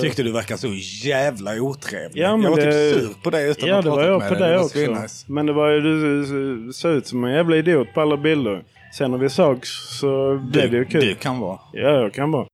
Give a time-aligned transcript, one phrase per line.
[0.00, 0.68] Tyckte du verkar så
[1.08, 2.22] jävla otrevlig.
[2.22, 4.18] Ja, men jag var det- typ sur på dig utan Ja, att ha pratat jag
[4.20, 4.48] med på dig.
[4.50, 4.74] det var också.
[4.78, 5.24] svinnice.
[5.32, 8.62] Men det var ju, du ser ut som en jävla idiot på alla bilder.
[8.98, 11.00] Sen när vi sågs så blev det ju kul.
[11.00, 11.58] Du kan vara.
[11.72, 12.46] Ja, jag kan vara.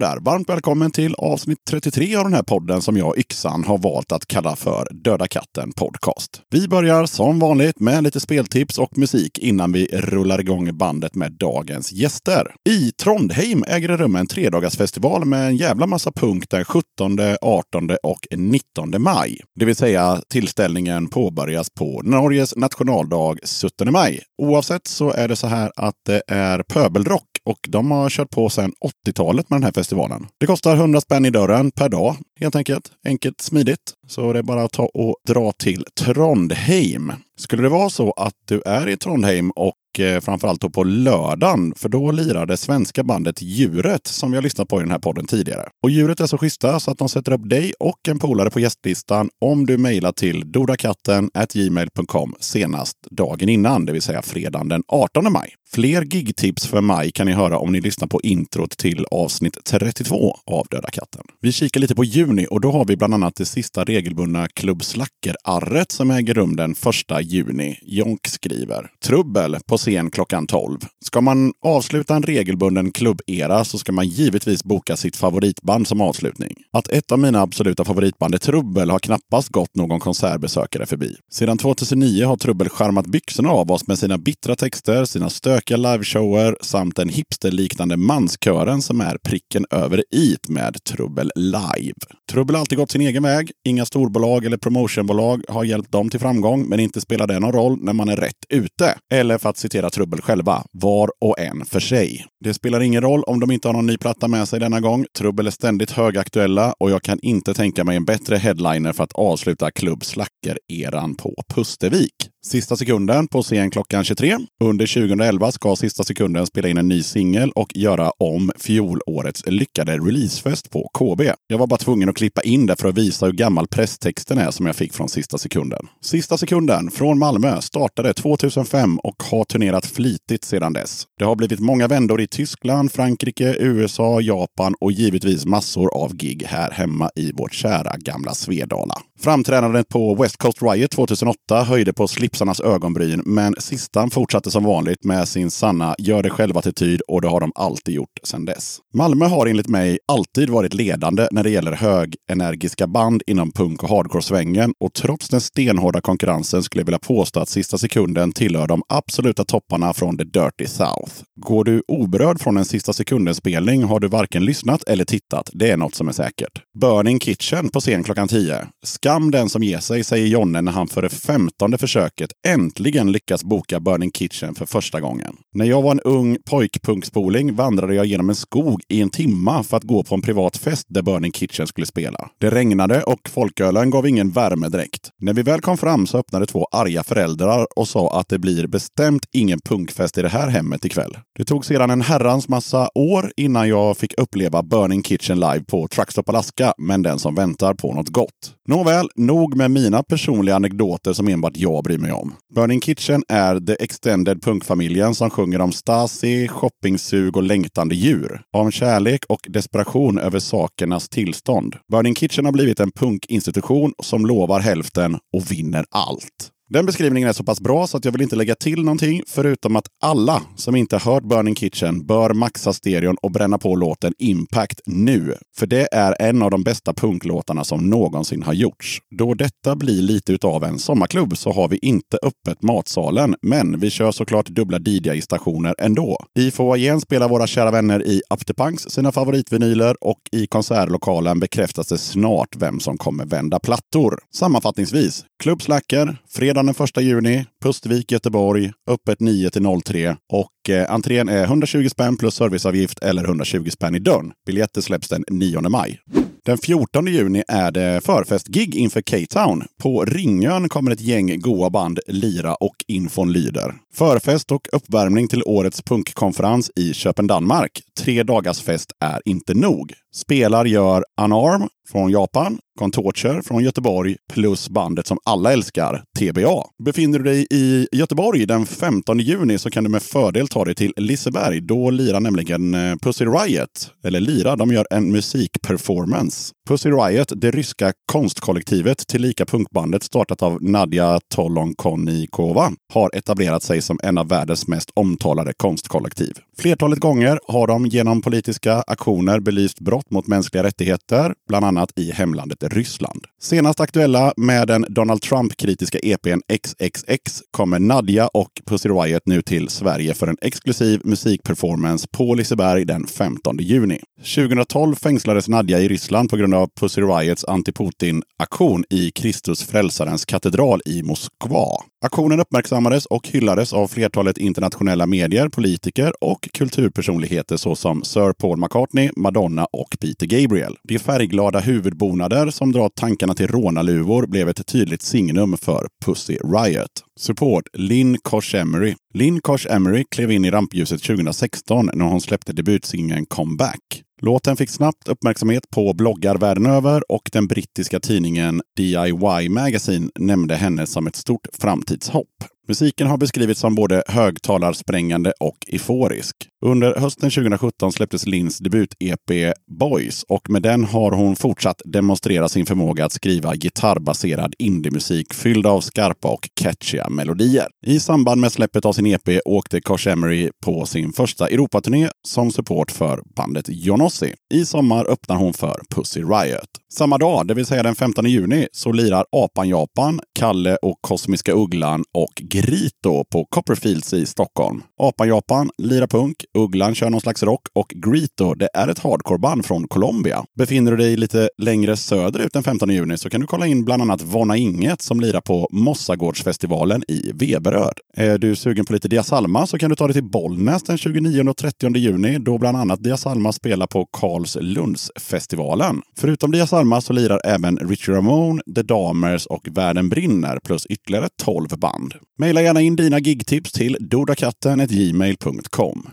[0.00, 0.20] Där!
[0.20, 4.26] Varmt välkommen till avsnitt 33 av den här podden som jag, Yxan, har valt att
[4.26, 6.42] kalla för Döda katten Podcast.
[6.50, 11.32] Vi börjar som vanligt med lite speltips och musik innan vi rullar igång bandet med
[11.32, 12.54] dagens gäster.
[12.68, 17.90] I Trondheim äger det rum en tredagarsfestival med en jävla massa punk den 17, 18
[18.02, 19.40] och 19 maj.
[19.58, 24.22] Det vill säga tillställningen påbörjas på Norges nationaldag 17 maj.
[24.42, 28.48] Oavsett så är det så här att det är pöbelrock och de har kört på
[28.48, 28.72] sedan
[29.06, 29.89] 80-talet med den här festivalen.
[30.38, 32.92] Det kostar 100 spänn i dörren per dag helt enkelt.
[33.04, 33.92] Enkelt, smidigt.
[34.08, 37.12] Så det är bara att ta och dra till Trondheim.
[37.38, 41.74] Skulle det vara så att du är i Trondheim och eh, framförallt då på lördagen,
[41.76, 44.98] för då lirar det svenska bandet Djuret som vi har lyssnat på i den här
[44.98, 45.68] podden tidigare.
[45.82, 48.60] Och Djuret är så schyssta så att de sätter upp dig och en polare på
[48.60, 54.82] gästlistan om du mejlar till dodakatten gmail.com senast dagen innan, det vill säga fredagen den
[54.88, 55.54] 18 maj.
[55.72, 60.36] Fler gigtips för maj kan ni höra om ni lyssnar på introt till avsnitt 32
[60.46, 61.22] av Döda katten.
[61.40, 64.82] Vi kikar lite på juni och då har vi bland annat det sista regelbundna Klubb
[64.82, 66.78] Slacker-arret som äger rum den 1
[67.22, 67.78] juni.
[67.82, 68.90] Jonk skriver.
[69.04, 70.78] Trubbel på scen klockan 12.
[71.04, 76.54] Ska man avsluta en regelbunden klubbera så ska man givetvis boka sitt favoritband som avslutning.
[76.72, 81.16] Att ett av mina absoluta favoritband är Trubbel har knappast gått någon konsertbesökare förbi.
[81.32, 85.30] Sedan 2009 har Trubbel charmat byxorna av oss med sina bittra texter, sina
[85.60, 91.94] stökiga liveshower samt den hipsterliknande manskören som är pricken över it med Trubbel live.
[92.30, 93.50] Trubbel har alltid gått sin egen väg.
[93.64, 97.78] Inga storbolag eller promotionbolag har hjälpt dem till framgång, men inte spelar det någon roll
[97.82, 98.94] när man är rätt ute.
[99.12, 102.26] Eller för att citera Trubbel själva, var och en för sig.
[102.44, 105.06] Det spelar ingen roll om de inte har någon ny platta med sig denna gång.
[105.18, 109.12] Trubbel är ständigt högaktuella och jag kan inte tänka mig en bättre headliner för att
[109.12, 112.14] avsluta Klubb Slacker-eran på Pustervik.
[112.42, 114.36] Sista sekunden på scen klockan 23.
[114.60, 119.92] Under 2011 ska Sista sekunden spela in en ny singel och göra om fjolårets lyckade
[119.92, 121.22] releasefest på KB.
[121.46, 124.50] Jag var bara tvungen att klippa in det för att visa hur gammal presstexten är
[124.50, 125.86] som jag fick från Sista sekunden.
[126.02, 131.04] Sista sekunden från Malmö startade 2005 och har turnerat flitigt sedan dess.
[131.18, 136.42] Det har blivit många vändor i Tyskland, Frankrike, USA, Japan och givetvis massor av gig
[136.46, 138.94] här hemma i vårt kära gamla Svedala.
[139.20, 145.04] Framträdandet på West Coast Riot 2008 höjde på tipsarnas ögonbryn, men sistan fortsatte som vanligt
[145.04, 148.78] med sin sanna gör det själv-attityd och det har de alltid gjort sedan dess.
[148.94, 153.88] Malmö har enligt mig alltid varit ledande när det gäller högenergiska band inom punk och
[153.88, 158.82] hardcore-svängen och trots den stenhårda konkurrensen skulle jag vilja påstå att Sista sekunden tillhör de
[158.88, 161.12] absoluta topparna från the Dirty South.
[161.40, 165.50] Går du oberörd från en Sista sekunden-spelning har du varken lyssnat eller tittat.
[165.52, 166.62] Det är något som är säkert.
[166.80, 168.66] Burning Kitchen på scen klockan 10.
[168.84, 173.44] Skam den som ger sig, säger Jonne när han för det femtonde försöket äntligen lyckas
[173.44, 175.36] boka Burning Kitchen för första gången.
[175.54, 179.76] När jag var en ung pojkpunkspoling vandrade jag genom en skog i en timma för
[179.76, 182.30] att gå på en privat fest där Burning Kitchen skulle spela.
[182.38, 185.10] Det regnade och folkölen gav ingen värme direkt.
[185.18, 188.66] När vi väl kom fram så öppnade två arga föräldrar och sa att det blir
[188.66, 191.16] bestämt ingen punkfest i det här hemmet ikväll.
[191.38, 195.88] Det tog sedan en herrans massa år innan jag fick uppleva Burning Kitchen live på
[195.88, 198.54] Truckstop Alaska, men den som väntar på något gott.
[198.68, 202.34] Nåväl, nog med mina personliga anekdoter som enbart jag bryr mig om.
[202.54, 208.42] Burning Kitchen är the extended punkfamiljen som sjunger om Stasi, shoppingsug och längtande djur.
[208.52, 211.76] Om kärlek och desperation över sakernas tillstånd.
[211.92, 216.50] Burning Kitchen har blivit en punkinstitution som lovar hälften och vinner allt.
[216.72, 219.76] Den beskrivningen är så pass bra så att jag vill inte lägga till någonting förutom
[219.76, 224.80] att alla som inte hört Burning Kitchen bör maxa stereon och bränna på låten Impact
[224.86, 225.34] nu.
[225.56, 228.98] För det är en av de bästa punklåtarna som någonsin har gjorts.
[229.18, 233.90] Då detta blir lite utav en sommarklubb så har vi inte öppet matsalen, men vi
[233.90, 236.18] kör såklart dubbla DJ-stationer ändå.
[236.38, 241.98] I foajén spelar våra kära vänner i Afterpunks sina favoritvinyler och i konsertlokalen bekräftas det
[241.98, 244.18] snart vem som kommer vända plattor.
[244.34, 250.92] Sammanfattningsvis, Klubb Slacker, fredag den 1 juni, Pustvik, Göteborg, öppet 9 till 03 och eh,
[250.92, 254.32] entrén är 120 spänn plus serviceavgift eller 120 spänn i dörren.
[254.46, 256.00] Biljetter släpps den 9 maj.
[256.44, 259.64] Den 14 juni är det förfestgig inför K-Town.
[259.82, 263.74] På Ringön kommer ett gäng goa band lira och infon lyder.
[263.94, 267.82] Förfest och uppvärmning till årets punkkonferens i Köpen, Danmark.
[268.00, 269.92] Tre dagars fest är inte nog.
[270.14, 276.64] Spelar gör Unarm från Japan, Contorture från Göteborg plus bandet som alla älskar, TBA.
[276.84, 280.74] Befinner du dig i Göteborg den 15 juni så kan du med fördel ta dig
[280.74, 281.60] till Liseberg.
[281.60, 286.52] Då lirar nämligen eh, Pussy Riot, eller lira, de gör en musikperformance.
[286.68, 294.00] Pussy Riot, det ryska konstkollektivet tillika punkbandet startat av Nadja Tolonkonikova, har etablerat sig som
[294.02, 296.32] en av världens mest omtalade konstkollektiv.
[296.60, 302.10] Flertalet gånger har de genom politiska aktioner belyst brott mot mänskliga rättigheter, bland annat i
[302.12, 303.24] hemlandet Ryssland.
[303.42, 309.68] Senast aktuella med den Donald Trump-kritiska EPn XXX kommer Nadja och Pussy Riot nu till
[309.68, 314.00] Sverige för en exklusiv musikperformance på Liseberg den 15 juni.
[314.36, 320.80] 2012 fängslades Nadja i Ryssland på grund av Pussy Riots anti-Putin-aktion i Kristus frälsarens katedral
[320.86, 321.66] i Moskva.
[322.04, 329.10] Aktionen uppmärksammades och hyllades av flertalet internationella medier, politiker och kulturpersonligheter såsom Sir Paul McCartney,
[329.16, 330.76] Madonna och Peter Gabriel.
[330.82, 337.04] De färgglada huvudbonader som drar tankarna till rånarluvor blev ett tydligt signum för Pussy Riot.
[337.20, 338.94] Support Lynn Kosh Emery.
[339.14, 344.02] Lynn Kosh Emery klev in i rampljuset 2016 när hon släppte debutsingeln Comeback.
[344.22, 350.56] Låten fick snabbt uppmärksamhet på bloggar världen över och den brittiska tidningen DIY Magazine nämnde
[350.56, 352.44] henne som ett stort framtidshopp.
[352.70, 356.36] Musiken har beskrivits som både högtalarsprängande och euforisk.
[356.64, 362.66] Under hösten 2017 släpptes Lins debut-EP Boys och med den har hon fortsatt demonstrera sin
[362.66, 367.66] förmåga att skriva gitarrbaserad indiemusik fylld av skarpa och catchiga melodier.
[367.86, 372.50] I samband med släppet av sin EP åkte Kosh Emery på sin första Europaturné som
[372.50, 374.34] support för bandet Jonossi.
[374.54, 376.79] I sommar öppnar hon för Pussy Riot.
[376.92, 381.52] Samma dag, det vill säga den 15 juni, så lirar Apan Japan, Kalle och Kosmiska
[381.52, 384.82] Ugglan och Grito på Copperfields i Stockholm.
[384.98, 389.66] Apan Japan lirar punk, Ugglan kör någon slags rock och Grito, det är ett hardcoreband
[389.66, 390.44] från Colombia.
[390.58, 394.02] Befinner du dig lite längre söderut den 15 juni så kan du kolla in bland
[394.02, 397.94] annat Vonna Inget som lirar på Mossagårdsfestivalen i Veberöd.
[398.16, 401.48] Är du sugen på lite Diasalma så kan du ta dig till Bollnäs den 29
[401.48, 406.02] och 30 juni då bland annat Diasalma spelar på Karlslundsfestivalen.
[406.18, 411.68] Förutom Diasalma så lirar även Richie Ramone, The Damers och Världen brinner plus ytterligare 12
[411.68, 412.14] band.
[412.38, 416.06] Maila gärna in dina gigtips till dodakatten.gmail.com.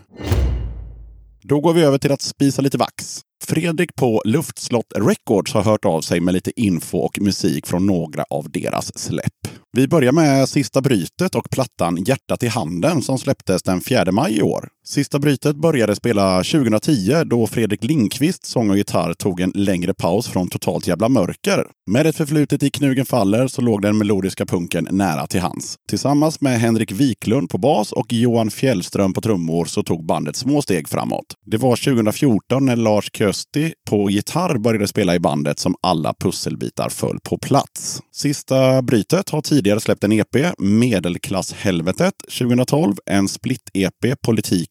[1.42, 3.20] Då går vi över till att spisa lite vax.
[3.44, 8.24] Fredrik på Luftslott Records har hört av sig med lite info och musik från några
[8.30, 9.48] av deras släpp.
[9.72, 14.38] Vi börjar med Sista brytet och plattan Hjärtat i handen som släpptes den 4 maj
[14.38, 14.68] i år.
[14.90, 20.28] Sista brytet började spela 2010 då Fredrik Lindqvist, sång och gitarr, tog en längre paus
[20.28, 21.66] från Totalt jävla mörker.
[21.90, 25.76] Med ett förflutet i Knugen faller så låg den melodiska punken nära till hands.
[25.88, 30.62] Tillsammans med Henrik Wiklund på bas och Johan Fjällström på trummor så tog bandet små
[30.62, 31.26] steg framåt.
[31.46, 36.88] Det var 2014 när Lars Kösti på gitarr började spela i bandet som alla pusselbitar
[36.88, 38.02] föll på plats.
[38.14, 44.16] Sista brytet har tidigare släppt en EP, Medelklasshelvetet 2012, en split-EP,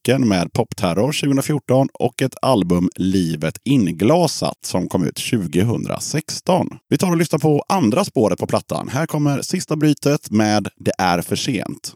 [0.07, 6.68] musiken med Popterror 2014 och ett album Livet inglasat som kom ut 2016.
[6.89, 8.88] Vi tar och lyssnar på andra spåret på plattan.
[8.88, 11.94] Här kommer sista brytet med Det är för sent.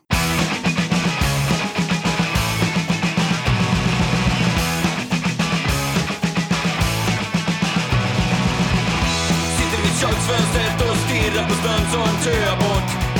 [9.58, 13.12] Sitter vid köksfönstret och stirrar på snön som töar bort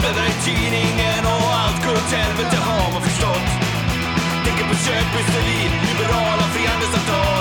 [0.00, 3.51] Bläddrar i tidningen och allt går åt helvete har man förstått
[4.52, 7.31] Tänker på köphysteri, liberala frihandelsavtal.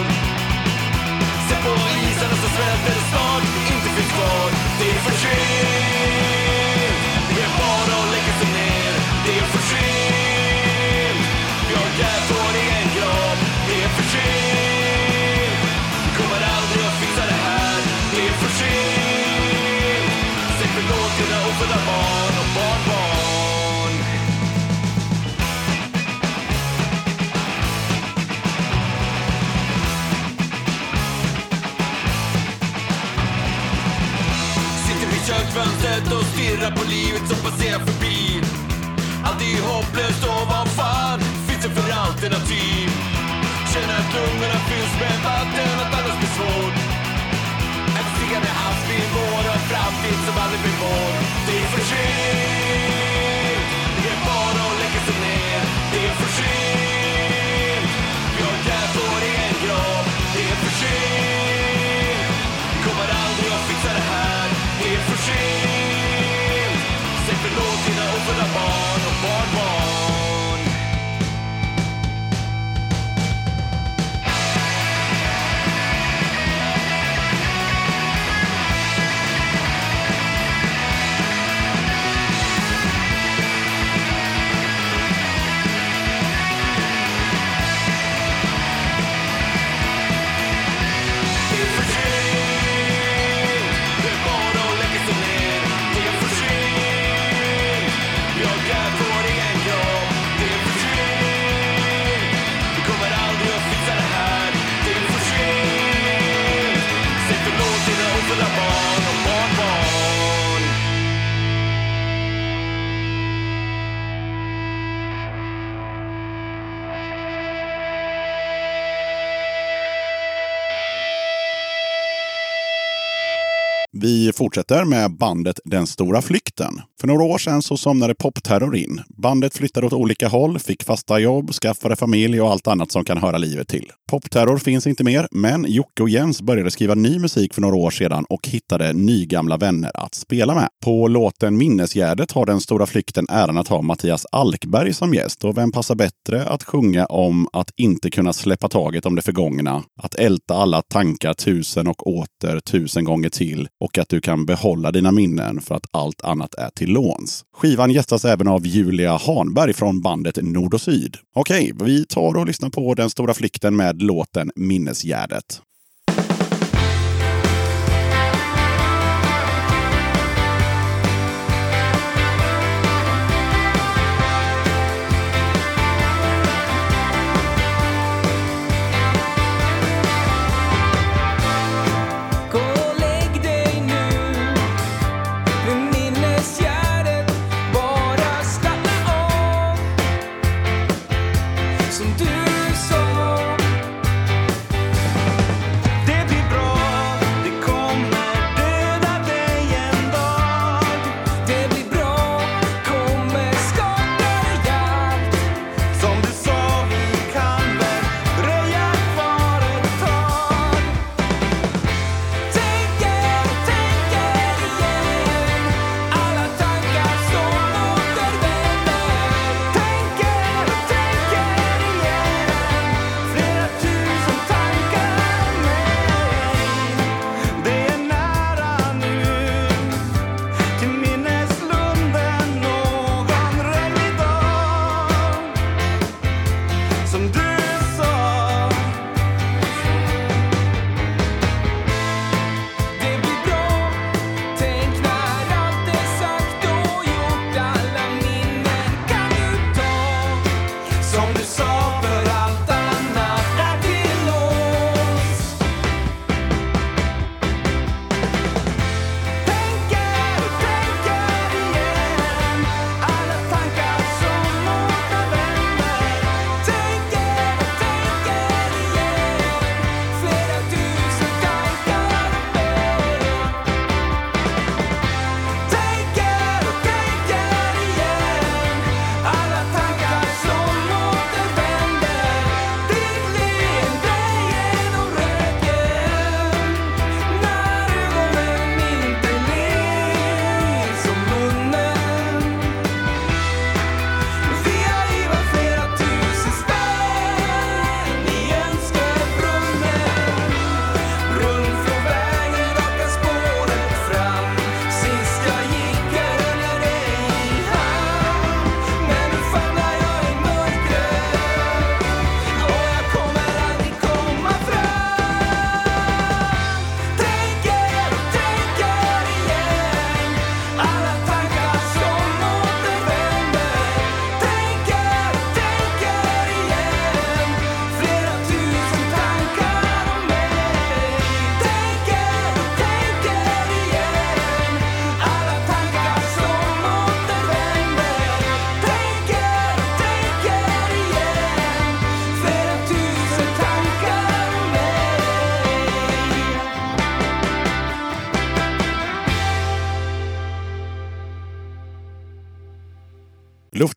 [124.42, 126.82] Fortsätter med bandet den stora flykten.
[127.02, 129.02] För några år sedan så somnade popterror in.
[129.08, 133.18] Bandet flyttade åt olika håll, fick fasta jobb, skaffade familj och allt annat som kan
[133.18, 133.92] höra livet till.
[134.12, 137.92] Popterror finns inte mer, men Jocke och Jens började skriva ny musik för några år
[137.92, 140.70] sedan och hittade nygamla vänner att spela med.
[140.86, 145.44] På låten Minnesgärdet har Den stora flykten äran att ha Mattias Alkberg som gäst.
[145.44, 149.84] Och vem passar bättre att sjunga om att inte kunna släppa taget om det förgångna,
[150.02, 154.92] att älta alla tankar tusen och åter tusen gånger till och att du kan behålla
[154.92, 157.46] dina minnen för att allt annat är till låns.
[157.54, 161.18] Skivan gästas även av Julia Hanberg från bandet Nord och Syd.
[161.36, 165.62] Okej, vi tar och lyssnar på Den stora flykten med låten Minnesgärdet.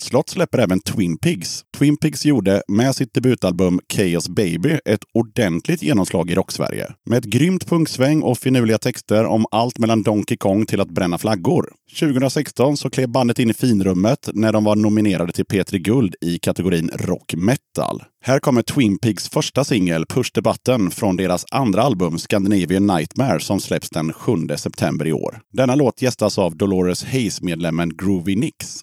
[0.05, 1.65] Slott släpper även Twin Pigs.
[1.79, 6.87] Twin Pigs gjorde med sitt debutalbum Chaos Baby ett ordentligt genomslag i rocksverige.
[7.07, 11.19] Med ett grymt punksväng och finurliga texter om allt mellan Donkey Kong till att bränna
[11.19, 11.73] flaggor.
[12.01, 16.39] 2016 så klev bandet in i finrummet när de var nominerade till P3 Guld i
[16.39, 18.03] kategorin rock metal.
[18.25, 23.41] Här kommer Twin Pigs första singel Push the Button från deras andra album Scandinavian Nightmare
[23.41, 25.41] som släpps den 7 september i år.
[25.53, 28.81] Denna låt gästas av Dolores Hayes-medlemmen Groovy Nicks.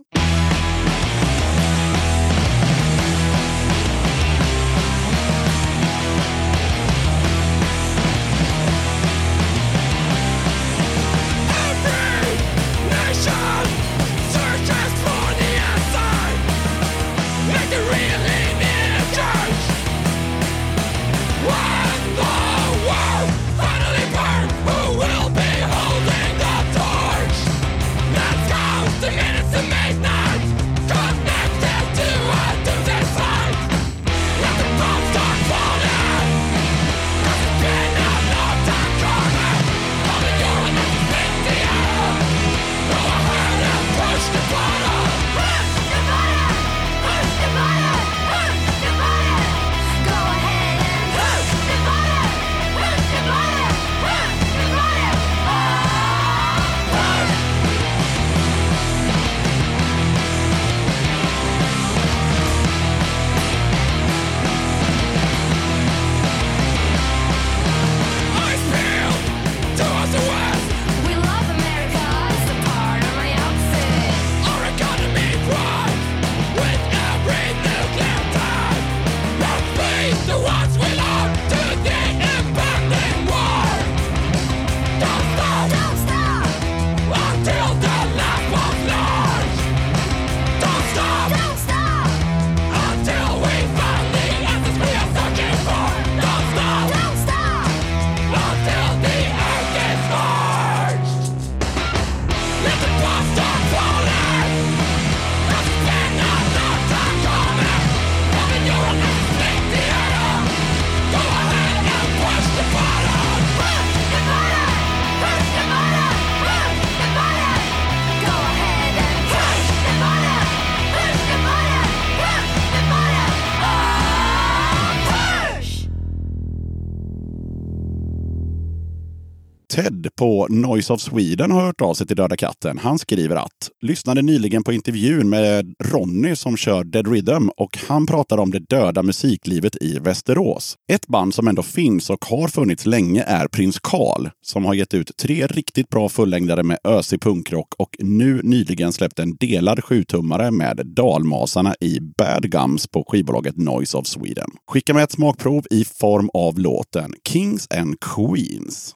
[130.21, 132.77] På Noise of Sweden har hört av sig till Döda katten.
[132.77, 138.05] Han skriver att lyssnade nyligen på intervjun med Ronny som kör Dead Rhythm och han
[138.05, 140.75] pratar om det döda musiklivet i Västerås.
[140.91, 144.93] Ett band som ändå finns och har funnits länge är Prins Karl som har gett
[144.93, 150.51] ut tre riktigt bra fullängdare med ösig punkrock och nu nyligen släppt en delad sjutummare
[150.51, 154.49] med Dalmasarna i Bad Gums på skivbolaget Noise of Sweden.
[154.67, 158.95] Skicka med ett smakprov i form av låten Kings and Queens.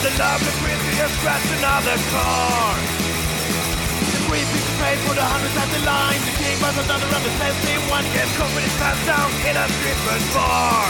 [0.00, 2.72] And the lovely prince he has scratched another car.
[4.00, 7.20] The piece of paid for the hundreds at the line The king was another on
[7.20, 10.88] the fancy one Gets company passed down in a stripper's bar.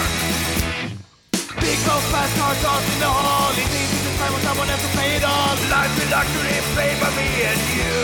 [1.58, 3.50] Big gold fast car tossed in the hall.
[3.58, 5.58] It needs to time when someone else to pay it all.
[5.58, 7.98] Life is luxury paid by me and you.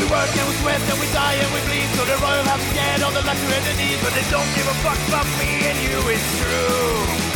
[0.00, 2.64] We work and we sweat and we die and we bleed So the royal have
[2.64, 5.68] to get all the luxury they need But they don't give a fuck about me
[5.68, 7.27] and you, it's true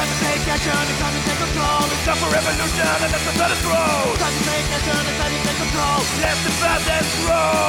[0.00, 1.84] Time to take action, it's time to take control.
[1.92, 5.28] It's time for revolution and let the status grow Time to take action, it's time
[5.28, 6.00] to take control.
[6.24, 7.68] Let the badness grow.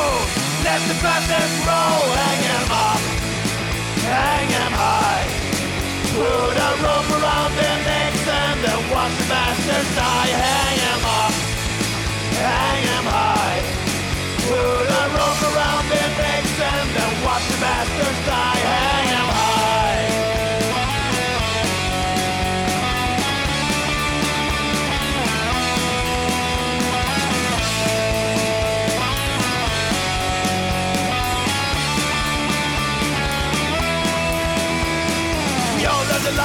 [0.64, 1.92] Let the badness grow.
[2.24, 3.02] Hang 'em up.
[4.08, 5.28] Hang 'em high.
[6.16, 10.32] Put a rope around their necks and then watch the bastards die.
[10.32, 11.34] Hang 'em up.
[12.48, 13.60] Hang 'em high.
[14.48, 18.51] Put a rope around their necks and then watch the bastards die.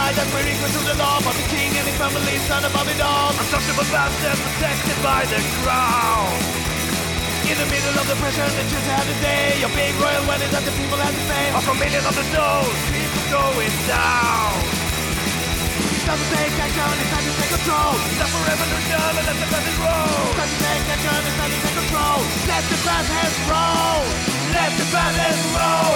[0.06, 2.64] The lie that we're equal to the law, but the king and his family stand
[2.64, 3.30] above it all.
[3.34, 6.30] Untouchable bastards protected by the crown.
[7.46, 10.62] In the middle of the pressure that you had today, your big royal wedding that
[10.66, 11.46] the people had to pay.
[11.54, 14.54] Off a million of the souls, people going down.
[16.06, 17.92] time to take action, it's time to take control.
[18.18, 20.26] Stop for revolution and let the past roll.
[20.38, 22.18] Time to take action, it's time to take control.
[22.46, 24.02] Let the past hands roll.
[24.54, 25.95] Let the past hands roll.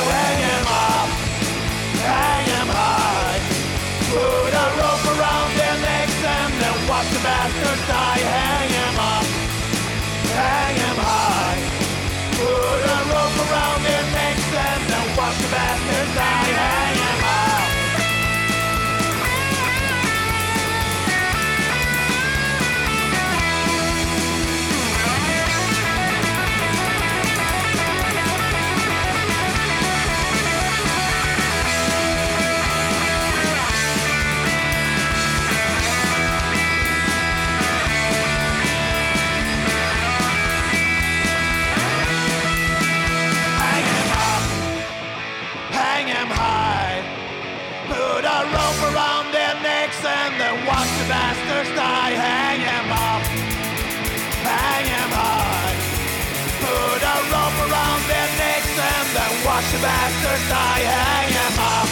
[59.83, 60.85] Bastards die.
[60.95, 61.89] Hang 'em up,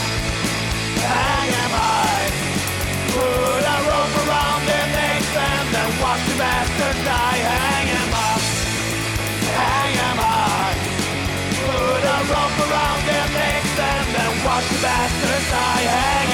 [1.13, 2.29] hang 'em high.
[3.15, 7.41] Put a rope around their necks and then watch the bastards die.
[7.53, 8.43] Hang 'em up,
[9.61, 10.77] hang 'em high.
[11.67, 15.87] Put a rope around their necks and then watch the bastards die.
[15.99, 16.28] Hang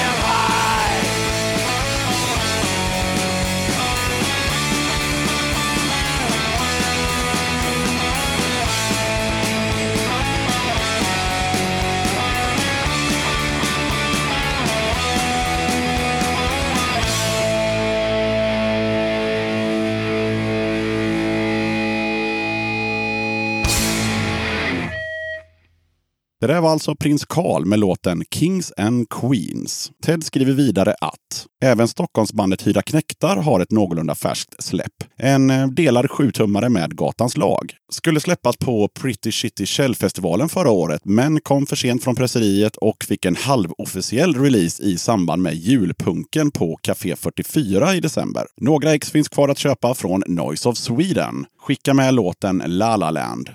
[26.47, 29.91] Det där var alltså prins Carl med låten Kings and Queens.
[30.03, 35.03] Ted skriver vidare att även Stockholmsbandet Hyra Knäktar har ett någorlunda färskt släpp.
[35.17, 37.73] En eh, delad sjutummare med Gatans lag.
[37.91, 43.03] Skulle släppas på Pretty Shitty Shell-festivalen förra året, men kom för sent från presseriet och
[43.03, 48.45] fick en halvofficiell release i samband med julpunken på Café 44 i december.
[48.61, 51.45] Några ex finns kvar att köpa från Noise of Sweden.
[51.59, 53.49] Skicka med låten La La Land.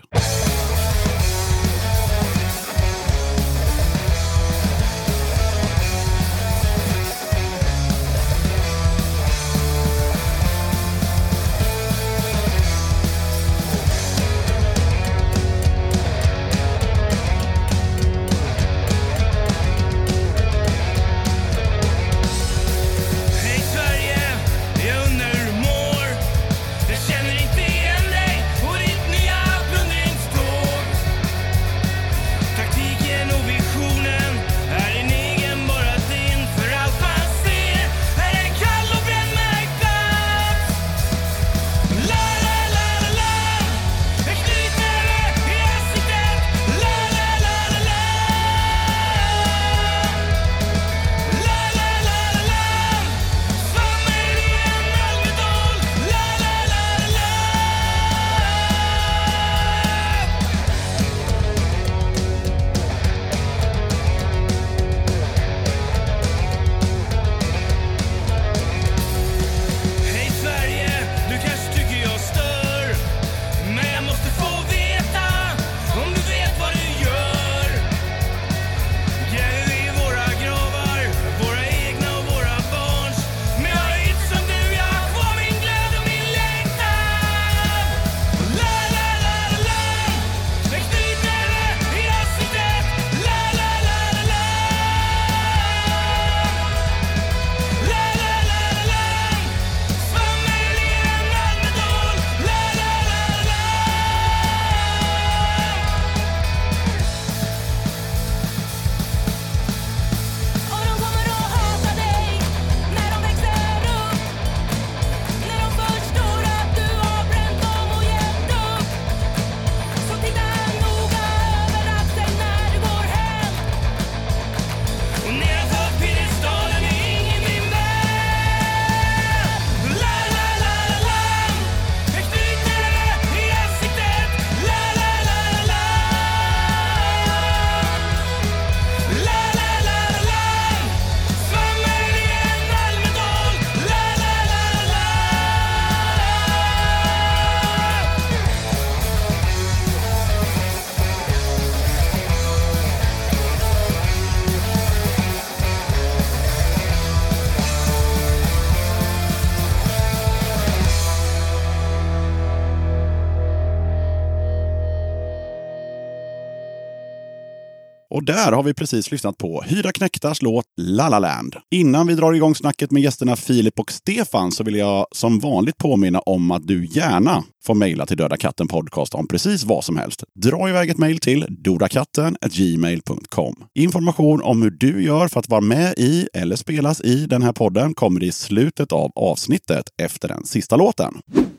[168.33, 171.57] Där har vi precis lyssnat på Hyra Knäktars låt La La Land.
[171.71, 175.79] Innan vi drar igång snacket med gästerna Filip och Stefan så vill jag som vanligt
[175.79, 179.97] påminna om att du gärna får mejla till Döda katten podcast om precis vad som
[179.97, 180.25] helst.
[180.35, 183.55] Dra iväg ett mejl till dodakatten.gmail.com.
[183.75, 187.53] Information om hur du gör för att vara med i eller spelas i den här
[187.53, 191.15] podden kommer i slutet av avsnittet efter den sista låten.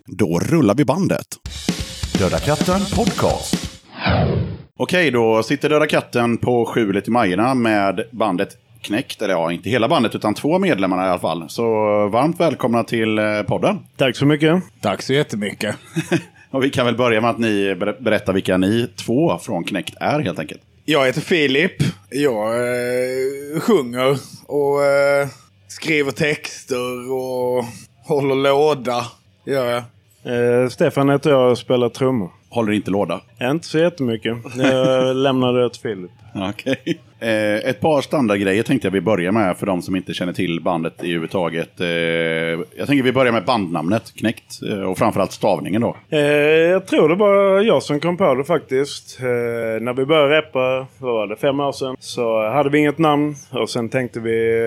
[0.05, 1.27] Då rullar vi bandet.
[2.17, 3.55] Döda katten podcast.
[4.83, 9.21] Okej, då sitter Döda katten på skjulet i Majerna med bandet Knäckt.
[9.21, 11.49] Eller ja, inte hela bandet utan två medlemmarna i alla fall.
[11.49, 11.63] Så
[12.07, 13.79] varmt välkomna till eh, podden.
[13.97, 14.63] Tack så mycket.
[14.81, 15.75] Tack så jättemycket.
[16.51, 19.93] Och vi kan väl börja med att ni ber- berättar vilka ni två från Knäckt
[19.99, 20.61] är helt enkelt.
[20.85, 21.73] Jag heter Filip.
[22.09, 24.17] Jag eh, sjunger
[24.47, 25.27] och eh,
[25.67, 27.65] skriver texter och
[28.07, 29.05] håller låda.
[29.45, 29.83] Gör jag.
[30.63, 32.31] Eh, Stefan heter jag och spelar trummor.
[32.51, 33.21] Håller inte låda.
[33.41, 34.37] Inte så jättemycket.
[34.57, 36.11] Jag lämnade det till Filip.
[36.35, 36.99] Okej.
[37.19, 40.61] Eh, ett par standardgrejer tänkte jag vi börjar med för de som inte känner till
[40.61, 41.81] bandet i överhuvudtaget.
[41.81, 45.97] Eh, jag tänker vi börjar med bandnamnet Knäckt eh, och framförallt stavningen då.
[46.09, 49.19] Jag tror det var jag som kom på det faktiskt.
[49.81, 53.35] När vi började rappa, vad var det, fem år sedan, så hade vi inget namn.
[53.51, 54.57] Och sen tänkte vi,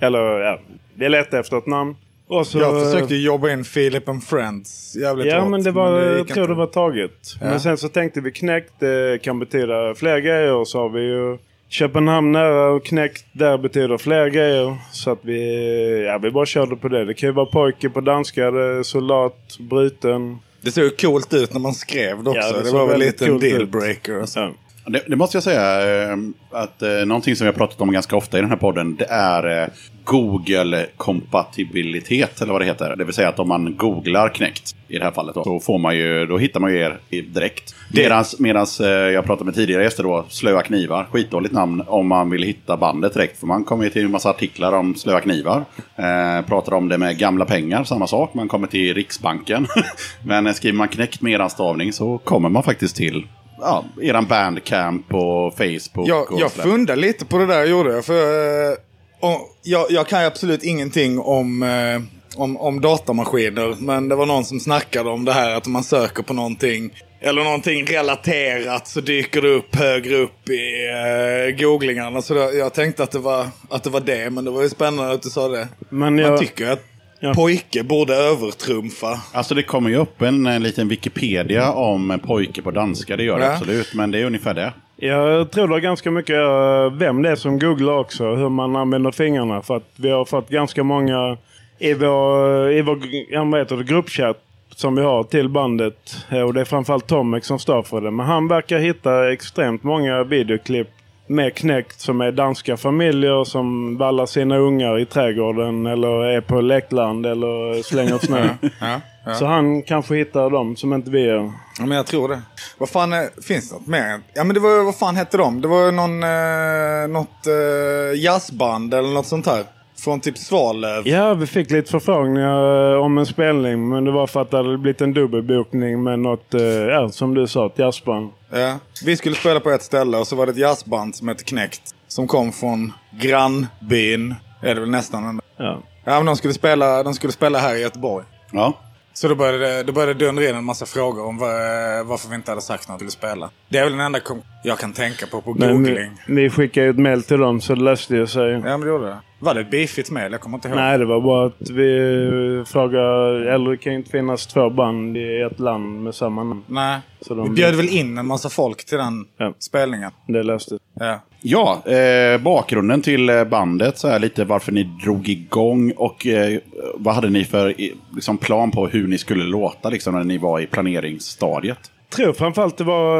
[0.00, 0.58] eller ja,
[0.94, 1.96] vi letade efter ett namn.
[2.38, 6.00] Och så, Jag försökte jobba in Philip and Friends jävligt Ja hårt, men det var,
[6.00, 6.52] gick jag tror inte.
[6.52, 7.10] det var taget.
[7.40, 7.46] Ja.
[7.46, 10.52] Men sen så tänkte vi knäckt, det kan betyda fler grejer.
[10.52, 14.76] Och så har vi ju Köpenhamn nära och knäckt där betyder fler grejer.
[14.92, 17.04] Så att vi, ja vi bara körde på det.
[17.04, 20.38] Det kan ju vara pojke på danska, det soldat, bruten.
[20.60, 22.40] Det såg ju coolt ut när man skrev det också.
[22.40, 24.24] Ja, det det, var väl lite en dealbreaker.
[24.34, 24.52] Ja.
[24.86, 26.16] Det, det måste jag säga, eh,
[26.50, 29.06] att eh, någonting som vi har pratat om ganska ofta i den här podden, det
[29.10, 29.68] är eh,
[30.04, 32.96] Google-kompatibilitet, eller vad det heter.
[32.96, 35.78] Det vill säga att om man googlar knäckt, i det här fallet, då, så får
[35.78, 37.74] man ju, då hittar man ju er direkt.
[37.94, 42.30] Medans, medans eh, jag pratade med tidigare gäster då, Slöa knivar, skitdåligt namn om man
[42.30, 43.40] vill hitta bandet direkt.
[43.40, 45.64] För man kommer ju till en massa artiklar om Slöa knivar.
[45.96, 48.34] Eh, pratar om det med gamla pengar, samma sak.
[48.34, 49.66] Man kommer till Riksbanken.
[50.24, 53.26] Men skriver man knäckt med eran stavning så kommer man faktiskt till
[53.62, 56.08] ja, eran bandcamp och Facebook.
[56.08, 56.64] Jag, och jag sådär.
[56.64, 58.04] funderade lite på det där gjorde jag.
[58.04, 58.76] För, eh,
[59.20, 62.02] och jag, jag kan ju absolut ingenting om, eh,
[62.36, 63.76] om, om datamaskiner.
[63.78, 66.90] Men det var någon som snackade om det här att om man söker på någonting.
[67.20, 72.22] Eller någonting relaterat så dyker det upp högre upp i eh, googlingarna.
[72.22, 74.30] Så det, jag tänkte att det, var, att det var det.
[74.30, 75.68] Men det var ju spännande att du sa det.
[75.88, 76.84] Men Man jag, tycker att
[77.24, 77.34] Ja.
[77.34, 79.20] pojke borde övertrumfa.
[79.32, 83.38] Alltså det kommer ju upp en, eh, liten Wikipedia om pojke på danska, det gör
[83.38, 83.52] det Ja.
[83.52, 83.94] absolut.
[83.94, 84.72] Men det är ungefär det.
[84.96, 88.34] jag tror det är ganska mycket eh, vem det är som googlar också.
[88.34, 89.62] Hur man använder fingrarna.
[89.62, 91.36] För att vi har fått ganska många
[91.78, 92.98] i vår, i vår
[93.30, 94.38] ja, vad heter det, gruppchatt
[94.76, 96.16] som vi har till bandet.
[96.30, 98.10] Eh, Och det är framförallt Tomek som står för det.
[98.10, 100.88] Men han verkar hitta extremt många videoklipp
[101.32, 106.60] med knäckt som är danska familjer som vallar sina ungar i trädgården eller är på
[106.60, 108.48] lekland eller slänger snö.
[108.80, 109.34] Ja, ja.
[109.34, 111.52] Så han kanske hittar dem som inte vi gör.
[111.78, 112.42] Ja, men jag tror det.
[112.78, 114.20] Vad fan är, finns det något mer?
[114.34, 115.60] Ja, men det var vad fan hette de?
[115.60, 119.64] Det var någon, eh, något eh, jazzband eller något sånt här.
[120.04, 121.08] Från typ Svalöv.
[121.08, 123.88] Ja, vi fick lite förfrågningar eh, om en spelning.
[123.88, 127.34] Men det var för att det hade blivit en dubbelbokning med något, eh, ja, som
[127.34, 128.30] du sa, ett jazzband.
[128.50, 128.78] Ja.
[129.04, 131.94] Vi skulle spela på ett ställe och så var det ett jazzband som hette Knäckt.
[132.08, 134.34] Som kom från grannbyn.
[134.62, 135.24] Är det väl nästan.
[135.24, 135.42] ändå.
[135.56, 135.82] Ja.
[136.04, 138.24] Ja, men de skulle spela, de skulle spela här i Göteborg.
[138.52, 138.74] Ja.
[139.14, 142.34] Så då började, då började det dundra in en massa frågor om var, varför vi
[142.34, 143.50] inte hade sagt något vi skulle spela.
[143.68, 144.20] Det är väl den enda
[144.64, 146.10] jag kan tänka på på Men googling.
[146.26, 148.50] vi, vi skickade ju ett mail till dem så det löste ju sig.
[148.50, 149.16] Ja, men det gjorde det.
[149.38, 150.32] Var det ett beefigt mail?
[150.32, 150.76] Jag kommer inte ihåg.
[150.76, 155.16] Nej, det var bara att vi frågade, eller det kan ju inte finnas två band
[155.16, 156.64] i ett land med samma namn.
[156.66, 157.00] Nej.
[157.20, 159.54] Så de- Vi bjöd väl in en massa folk till den Ja.
[159.58, 160.10] spelningen.
[160.28, 161.20] Det löste Ja.
[161.44, 166.58] Ja, eh, bakgrunden till eh, bandet, så här lite varför ni drog igång och eh,
[166.94, 167.74] vad hade ni för
[168.14, 171.78] liksom, plan på hur ni skulle låta liksom, när ni var i planeringsstadiet?
[172.10, 173.16] Jag tror framförallt det var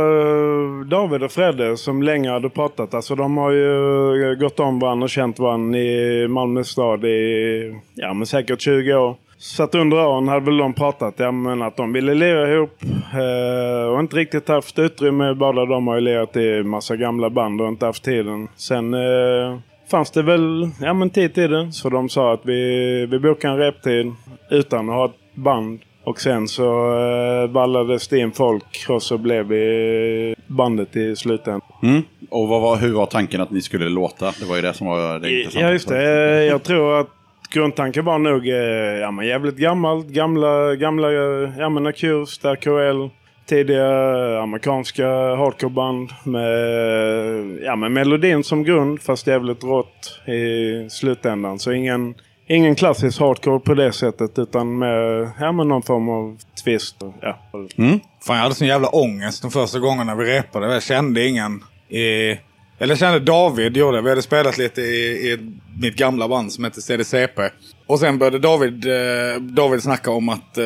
[0.81, 2.95] eh, David och Fredde som länge hade pratat.
[2.95, 7.81] Alltså de har ju eh, gått om varandra och känt varandra i Malmö stad i
[7.95, 9.17] ja, men säkert 20 år.
[9.42, 12.83] Så att under åren hade väl de pratat ja, men att de ville lira ihop.
[13.14, 15.35] Eh, och inte riktigt haft utrymme.
[15.35, 18.48] Båda de har ju lirat i massa gamla band och inte haft tiden.
[18.57, 19.59] Sen eh,
[19.90, 21.72] fanns det väl ja, men tid till det.
[21.72, 24.12] Så de sa att vi, vi bokar en reptid
[24.50, 25.81] utan att ha ett band.
[26.05, 31.61] Och sen så eh, vallades det in folk och så blev vi bandet i slutändan.
[31.83, 32.02] Mm.
[32.31, 34.33] Och vad var, hur var tanken att ni skulle låta?
[34.40, 35.66] Det var ju det som var det intressanta.
[35.66, 36.44] Ja just det.
[36.44, 37.09] Jag tror att
[37.53, 40.07] grundtanken var nog eh, ja, men jävligt gammalt.
[40.07, 41.12] Gamla, gamla
[41.59, 43.09] ja, men Accused, KL.
[43.47, 51.59] tidiga eh, amerikanska hardcoreband med, ja, med melodin som grund fast jävligt rått i slutändan.
[51.59, 52.15] Så ingen,
[52.47, 56.97] ingen klassisk hardcore på det sättet utan med, ja, med någon form av twist.
[57.21, 57.38] Ja.
[57.79, 58.01] Mm.
[58.27, 60.73] Fan, jag hade sån jävla ångest de första gångerna vi repade.
[60.73, 61.62] Jag kände ingen
[61.93, 62.38] Eh
[62.83, 64.03] eller jag kände David gjorde det.
[64.03, 65.38] Vi hade spelat lite i, i
[65.81, 67.42] mitt gamla band som hette CDCP.
[67.87, 70.64] Och sen började David, eh, David snacka om att eh,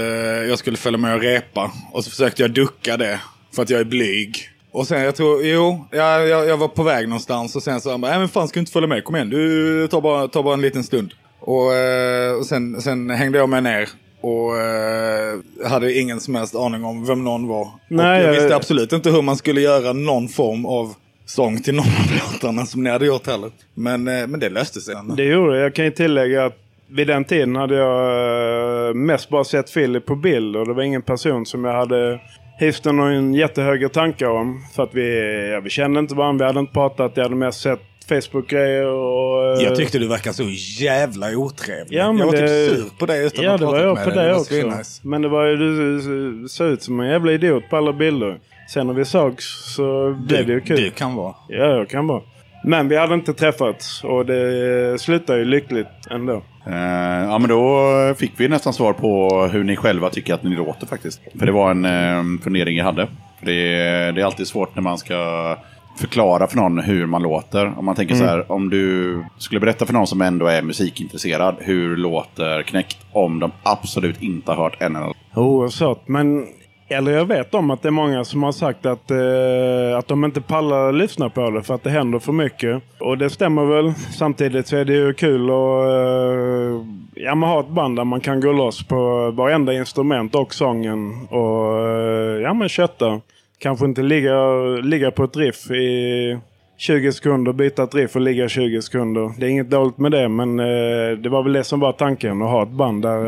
[0.49, 1.73] jag skulle följa med och repa.
[1.93, 3.21] Och så försökte jag ducka det.
[3.55, 4.37] För att jag är blyg.
[4.73, 7.91] Och sen, jag tror, jo, jag, jag, jag var på väg någonstans och sen så
[7.91, 9.05] han bara, nej men fan ska du inte följa med?
[9.05, 11.13] Kom igen, du tar bara, tar bara en liten stund.
[11.41, 13.89] Och, eh, och sen, sen hängde jag med ner.
[14.21, 17.69] Och eh, hade ingen som helst aning om vem någon var.
[17.89, 20.95] Nej, och jag jag- visste absolut inte hur man skulle göra någon form av
[21.27, 23.51] sång till någon av låtarna som ni hade gjort heller.
[23.75, 24.95] Men, eh, men det löste sig.
[25.17, 25.63] Det gjorde det.
[25.63, 26.57] Jag kan ju tillägga att
[26.91, 30.83] vid den tiden hade jag eh, mest bara sett Philip på bild och det var
[30.83, 32.21] ingen person som jag hade
[32.59, 34.65] hyst någon jättehöga tankar om.
[34.75, 37.61] För att vi, ja, vi kände inte varandra, vi hade inte pratat, jag hade mest
[37.61, 39.57] sett Facebook-grejer och...
[39.57, 40.45] eh, Jag tyckte du verkade så
[40.85, 41.99] jävla otrevlig.
[41.99, 43.85] Ja, men jag var det- typ sur på dig utan Ja, att det var pratat
[43.87, 44.25] jag med på dig.
[44.27, 44.55] det var också.
[44.55, 45.01] svinnice.
[45.09, 48.39] Men det var ju, du såg ut som en jävla idiot på alla bilder.
[48.69, 50.77] Sen när vi sågs så blev det ju kul.
[50.77, 51.35] Du kan vara.
[51.49, 52.23] Ja, jag kan vara.
[52.65, 56.43] Men vi hade inte träffats och det slutade ju lyckligt ändå.
[56.67, 56.77] Eh,
[57.25, 60.87] ja, men då fick vi nästan svar på hur ni själva tycker att ni låter
[60.87, 61.21] faktiskt.
[61.39, 63.07] För det var en eh, fundering jag hade.
[63.39, 65.57] För det, är- det är alltid svårt när man ska
[65.99, 67.79] förklara för någon hur man låter.
[67.79, 71.55] Om man tänker så här, om du skulle berätta för någon som ändå är musikintresserad
[71.61, 76.09] hur låter Knäckt om de absolut inte har hört en enda Oerhört.
[76.09, 76.47] Men,
[76.89, 80.25] eller jag vet om att det är många som har sagt att, eh, att de
[80.25, 82.83] inte pallar lyssna på det för att det händer för mycket.
[82.99, 83.95] Och det stämmer väl.
[83.95, 88.21] Samtidigt så är det ju kul att eh, ja, man har ett band där man
[88.21, 91.27] kan gå loss på varenda instrument och sången.
[91.31, 93.21] Och eh, ja, men kötta.
[93.59, 96.39] Kanske inte ligga, ligga på ett riff i
[96.77, 99.31] 20 sekunder, byta ett riff och ligga 20 sekunder.
[99.39, 102.43] Det är inget dåligt med det, men eh, det var väl det som var tanken.
[102.43, 103.25] Att ha ett band där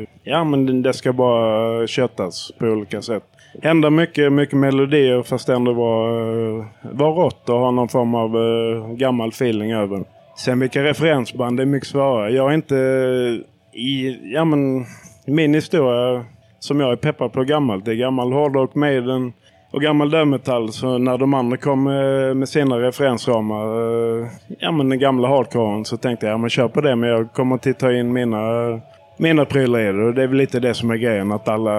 [0.00, 3.24] eh, ja, men det ska bara köttas på olika sätt.
[3.62, 6.08] Hända mycket, mycket melodier fast ändå var,
[6.58, 10.04] eh, var rått och ha någon form av eh, gammal feeling över.
[10.36, 12.30] Sen vilka referensband, det är mycket svårare.
[12.30, 14.84] Jag är inte eh, i, ja men,
[15.26, 16.24] min historia
[16.58, 17.84] som jag är peppad på gammalt.
[17.84, 19.32] Det är gammal hårdrock, Maiden
[19.70, 20.72] och gammal dödmetall.
[20.72, 23.64] Så när de andra kom eh, med sina referensramar,
[24.20, 24.28] eh,
[24.58, 26.96] ja men den gamla hardcoren, så tänkte jag, ja men kör på det.
[26.96, 28.40] Men jag kommer att ta in mina,
[29.16, 30.04] mina prylar i det.
[30.04, 31.72] Och det är väl lite det som är grejen, att alla,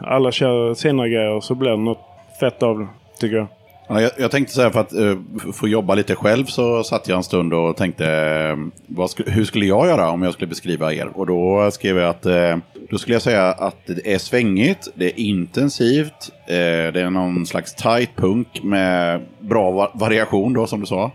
[0.00, 2.04] alla kör sina grejer och så blir det något
[2.40, 2.86] fett av det,
[3.20, 3.46] tycker jag.
[3.88, 5.18] Ja, jag, jag tänkte så här för att uh,
[5.52, 9.66] få jobba lite själv så satt jag en stund och tänkte vad skulle, hur skulle
[9.66, 11.06] jag göra om jag skulle beskriva er?
[11.14, 12.56] Och då skrev jag att eh,
[12.90, 17.74] då skulle jag säga att det är svängigt, det är intensivt, det är någon slags
[17.74, 21.10] tight punk med bra va variation då som du sa.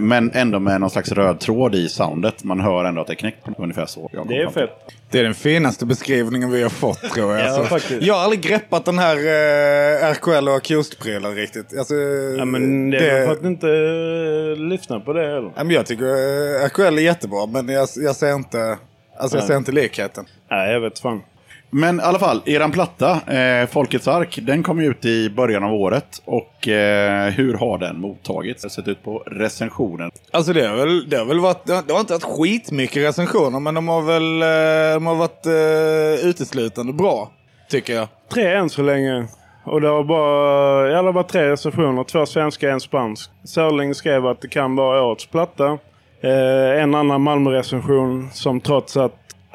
[0.00, 2.44] Men ändå med någon slags röd tråd i soundet.
[2.44, 4.10] Man hör ändå att det är knäckt ungefär så.
[4.28, 4.70] Det är fett.
[5.10, 7.46] Det är den finaste beskrivningen vi har fått tror jag.
[7.46, 11.78] Ja, Alltså, jag har aldrig greppat den här eh, RKL och Acust-prylen riktigt.
[11.78, 11.94] Alltså,
[12.38, 15.52] Ja, men det är väl för att inte eh, lyssna på det heller.
[15.56, 18.78] Ja, men jag tycker eh, RKL är jättebra, men jag, jag ser inte,
[19.18, 20.24] alltså, jag ser inte likheten.
[20.50, 21.20] Nej, jag vet fan.
[21.70, 25.74] Men i alla fall, eran platta, eh, Folkets ark, den kom ut i början av
[25.74, 26.22] året.
[26.24, 28.62] Och eh, hur har den mottagits?
[28.62, 30.10] Jag har sett ut på recensionen.
[30.30, 33.02] Alltså det har väl, det har väl varit, det har, det har inte varit skitmycket
[33.02, 37.30] recensioner, men de har väl eh, de har varit eh, uteslutande bra,
[37.70, 38.08] tycker jag.
[38.32, 39.26] Tre än så länge.
[39.64, 42.04] Och det har bara, ja, det var tre recensioner.
[42.04, 43.30] Två svenska, en spansk.
[43.44, 45.78] Sörling skrev att det kan vara årets platta.
[46.20, 49.14] Eh, en annan Malmö-recension som trots att,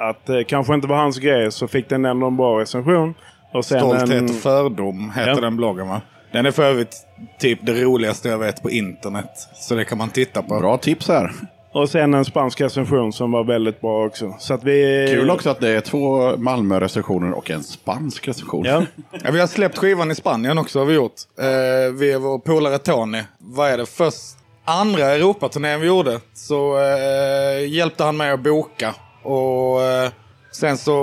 [0.09, 3.13] att det kanske inte var hans grej så fick den ändå en bra recension.
[3.53, 5.39] Och sen Stolthet en, och fördom heter Ja.
[5.41, 6.01] den bloggen va?
[6.31, 6.95] Den är för övrigt
[7.39, 9.29] typ det roligaste jag vet på internet.
[9.55, 10.59] Så det kan man titta på.
[10.59, 11.31] Bra tips här.
[11.73, 14.35] och sen en spansk recension som var väldigt bra också.
[14.39, 15.07] Så att vi...
[15.09, 18.65] Kul också att det är två Malmö-recensioner och en spansk recension.
[18.65, 18.83] Ja.
[19.23, 21.13] Ja, vi har släppt skivan i Spanien också har vi gjort.
[21.39, 21.45] Eh,
[21.93, 23.21] vi är vår polare Tony.
[23.37, 23.85] Vad är det?
[23.85, 28.95] Först andra Europaturnén vi gjorde så eh, hjälpte han mig att boka.
[29.23, 30.11] Och eh,
[30.51, 30.93] sen så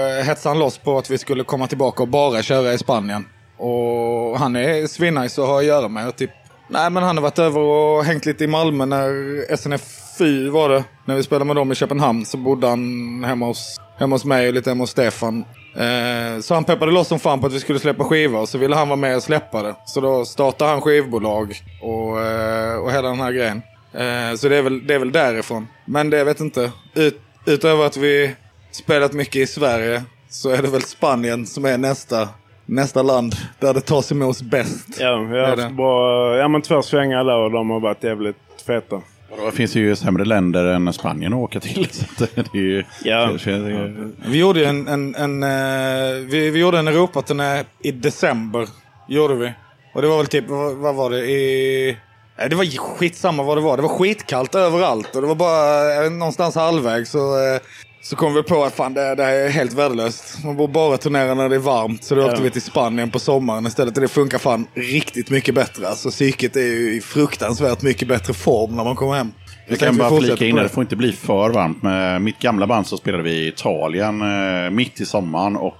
[0.00, 3.24] eh, hetsade han loss på att vi skulle komma tillbaka och bara köra i Spanien.
[3.56, 6.16] Och han är svinnice att ha att göra med.
[6.16, 6.30] Typ,
[6.68, 9.08] nej men han har varit över och hängt lite i Malmö när
[9.56, 10.84] SNF4 var det.
[11.04, 14.48] När vi spelade med dem i Köpenhamn så bodde han hemma hos, hemma hos mig
[14.48, 15.44] och lite hemma hos Stefan.
[15.74, 18.58] Eh, så han peppade loss som fan på att vi skulle släppa skiva och så
[18.58, 19.74] ville han vara med och släppa det.
[19.86, 23.62] Så då startade han skivbolag och, eh, och hela den här grejen.
[23.92, 25.66] Eh, så det är, väl, det är väl därifrån.
[25.84, 26.72] Men det jag vet inte.
[26.94, 28.34] Ut, utöver att vi
[28.70, 32.28] spelat mycket i Sverige så är det väl Spanien som är nästa,
[32.66, 34.86] nästa land där det tas emot bäst.
[35.00, 35.70] Ja, vi har haft det?
[35.70, 38.36] bra, ja, men två svängar där och de har varit jävligt
[38.66, 39.00] feta.
[39.44, 41.88] Det finns ju sämre länder än Spanien att åka till.
[42.18, 42.84] Så det är ju...
[43.04, 43.30] Ja.
[43.44, 48.68] det är- Vi gjorde en, en, en, eh, vi, vi gjorde en Europaturné i december.
[49.08, 49.52] Gjorde vi.
[49.94, 51.26] Och det var väl typ, vad, vad var det?
[51.30, 51.96] I...
[52.40, 52.64] Nej, det var
[52.96, 53.76] skitsamma vad det var.
[53.76, 55.14] Det var skitkallt överallt.
[55.16, 57.18] Och det var bara eh, någonstans halvvägs så,
[57.54, 57.60] eh,
[58.02, 60.44] så kom vi på att fan det, det här är helt värdelöst.
[60.44, 62.04] Man borde bara turnera när det är varmt.
[62.04, 62.42] Så då åkte Ja.
[62.42, 63.96] vi till Spanien på sommaren istället.
[63.96, 65.88] Och det funkar fan riktigt mycket bättre.
[65.88, 69.32] Alltså psyket är ju i fruktansvärt mycket bättre form när man kommer hem.
[69.68, 71.82] Jag kan bara flika in där, det får inte bli för varmt.
[71.82, 75.56] Med mitt gamla band så spelade vi i Italien eh, mitt i sommaren.
[75.56, 75.76] Och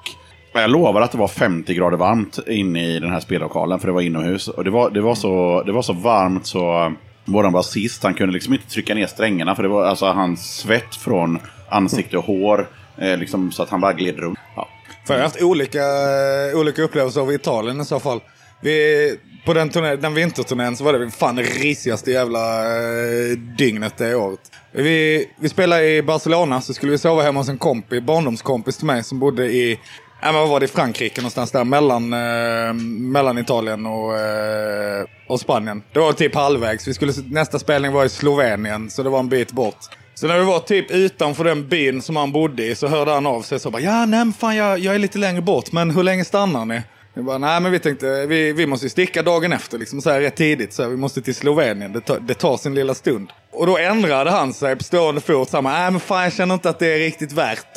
[0.52, 3.92] jag lovar att det var 50 grader varmt inne i den här spellokalen, för det
[3.92, 4.48] var inomhus.
[4.48, 6.90] Och det var, det var, så, det var så varmt så eh,
[7.24, 9.54] våran basist, han kunde liksom inte trycka ner strängarna.
[9.54, 11.38] För det var alltså hans svett från
[11.68, 12.68] ansikte och hår.
[12.98, 14.38] Eh, liksom, så att han bara gled runt.
[14.56, 14.68] Ja.
[15.06, 18.20] För jag har haft olika, eh, olika upplevelser av Italien i så fall.
[18.62, 23.96] Vi, på den, turné, den vinterturnén så var det fan det risigaste jävla eh, dygnet
[23.96, 24.40] det året.
[24.72, 28.86] Vi, vi spelade i Barcelona så skulle vi sova hemma hos en kompis, barndomskompis till
[28.86, 29.78] mig som bodde i,
[30.22, 32.72] ja, men vad var det, i Frankrike någonstans där mellan, eh,
[33.12, 35.82] mellan Italien och, eh, och Spanien.
[35.92, 36.88] Det var typ halvvägs.
[36.88, 39.78] Vi skulle, nästa spelning var i Slovenien så det var en bit bort.
[40.14, 43.26] Så när vi var typ utanför den byn som han bodde i så hörde han
[43.26, 45.90] av sig så bara ja nej men fan jag, jag är lite längre bort men
[45.90, 46.82] hur länge stannar ni?
[47.14, 50.10] Jag bara nej men vi tänkte vi, vi måste ju sticka dagen efter liksom så
[50.10, 52.94] här rätt tidigt så här, vi måste till Slovenien det, tar- det tar sin lilla
[52.94, 53.30] stund.
[53.52, 56.54] Och då ändrade han sig på stående fot så han nej men fan jag känner
[56.54, 57.76] inte att det är riktigt värt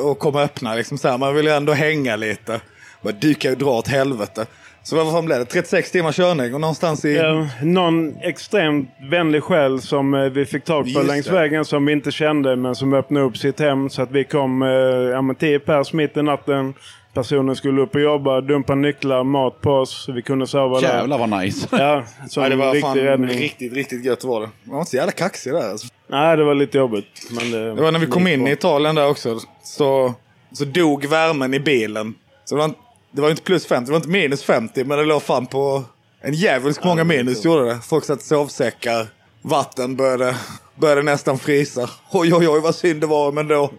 [0.00, 2.52] eh, att komma och öppna liksom så här, man vill ju ändå hänga lite.
[2.52, 2.60] Jag
[3.02, 4.46] bara, du kan ju dra åt helvete.
[4.86, 5.44] Så vad fan blev det?
[5.44, 7.14] 36 timmars körning och någonstans i...
[7.16, 11.32] Ja, någon extremt vänlig själ som eh, vi fick tag på Just längs det.
[11.32, 14.62] vägen som vi inte kände men som öppnade upp sitt hem så att vi kom
[14.62, 16.74] eh, ja, men tio pers mitt i natten.
[17.14, 20.04] Personen skulle upp och jobba, dumpa nycklar, mat på oss.
[20.04, 20.88] så Vi kunde sova där.
[20.96, 21.68] Jävlar vad nice.
[21.78, 23.38] Ja, som Ja, det var riktig fan räddning.
[23.38, 24.48] riktigt, riktigt gött var det.
[24.64, 25.86] Man var inte så jävla kaxig där alltså.
[26.08, 27.06] Nej, det var lite jobbigt.
[27.30, 28.48] Men det, Det var när vi kom in bra.
[28.50, 29.38] i Italien där också.
[29.62, 30.14] Så,
[30.52, 32.14] så dog värmen i bilen.
[32.44, 32.78] Så det var, inte-
[33.14, 34.84] det var inte plus 50, det var inte minus 50.
[34.84, 35.84] Men det låg fan på
[36.20, 37.80] en djävulsk många minus gjorde det.
[37.80, 39.08] Folk satt i sovsäckar.
[39.42, 40.36] Vatten började,
[40.74, 41.90] började nästan frysa.
[42.10, 43.72] Oj, oj, oj vad synd det var men då.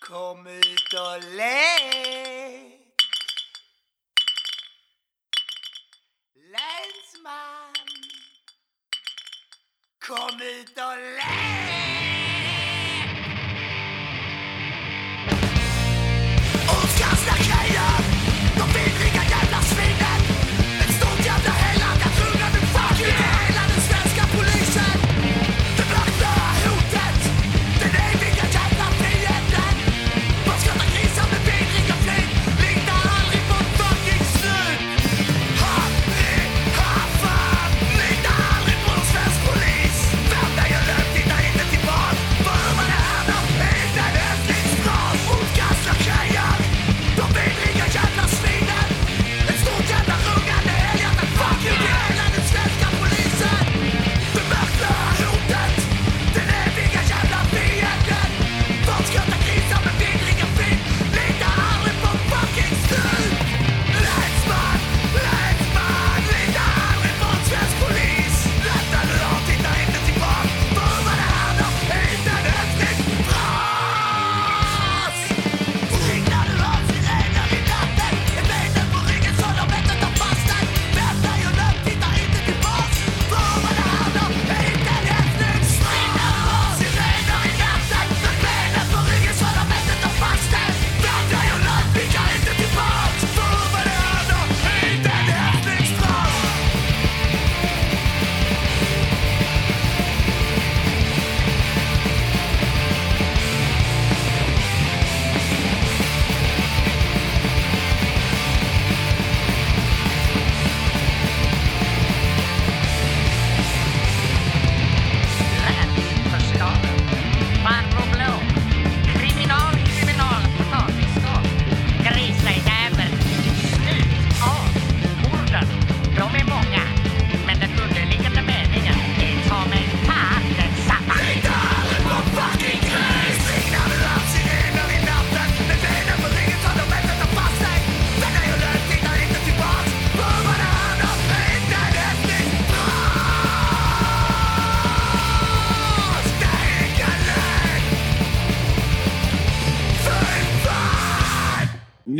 [0.00, 2.72] Kom ut och lek
[6.34, 7.81] Länsman
[10.02, 11.71] Komið og leið!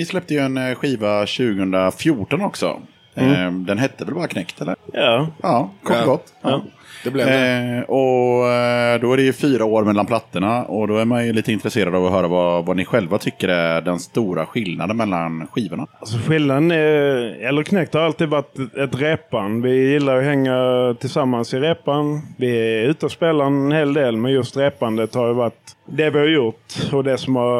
[0.03, 2.81] Ni släppte ju en eh, skiva 2014 också.
[3.15, 4.77] Eh, Den hette väl bara Knäckt eller?
[4.93, 5.29] Ja.
[5.43, 6.05] Ja, kort Ja.
[6.05, 6.33] gott.
[6.43, 6.63] Ja.
[7.05, 7.33] Det blev det.
[7.33, 11.27] Eh, och eh, då är det ju fyra år mellan plattorna och då är man
[11.27, 14.97] ju lite intresserad av att höra vad, vad ni själva tycker är den stora skillnaden
[14.97, 15.87] mellan skivorna.
[16.01, 16.77] Alltså skillnaden är,
[17.49, 19.63] eller Knäckt har alltid varit ett repband.
[19.63, 20.57] Vi gillar att hänga
[21.01, 22.21] tillsammans i repan.
[22.37, 26.11] Vi är ute och spelar en hel del, men just repandet har ju varit det
[26.11, 27.53] vi har gjort och det som har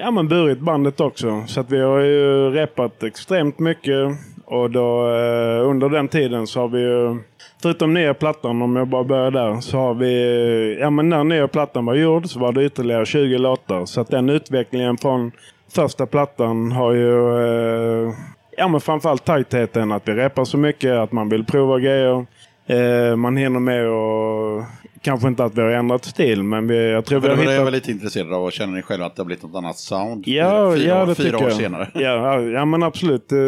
[0.00, 1.44] ja, men burit bandet också.
[1.46, 6.60] Så att vi har ju repat extremt mycket och då eh, under den tiden så
[6.60, 7.18] har vi ju
[7.62, 10.78] Förutom nya plattan, om jag bara börjar där, så har vi...
[10.80, 13.86] Ja men när nya plattan var gjord så var det ytterligare 20 låtar.
[13.86, 15.32] Så att den utvecklingen från
[15.74, 17.38] första plattan har ju...
[17.38, 18.14] Eh,
[18.56, 22.26] ja men framförallt tajtheten, att vi repar så mycket, att man vill prova grejer.
[22.66, 24.66] Eh, man hinner med att...
[25.02, 27.50] Kanske inte att vi har ändrat stil, men vi, jag tror vi har det jag
[27.50, 27.64] hittat...
[27.64, 28.50] var lite intresserad av.
[28.50, 30.28] Känner ni själva att det har blivit något annat sound?
[30.28, 31.58] Ja, fyra, ja det fyra tycker år jag.
[31.58, 31.88] senare.
[31.94, 33.32] Ja, ja, ja, men absolut.
[33.32, 33.38] Eh,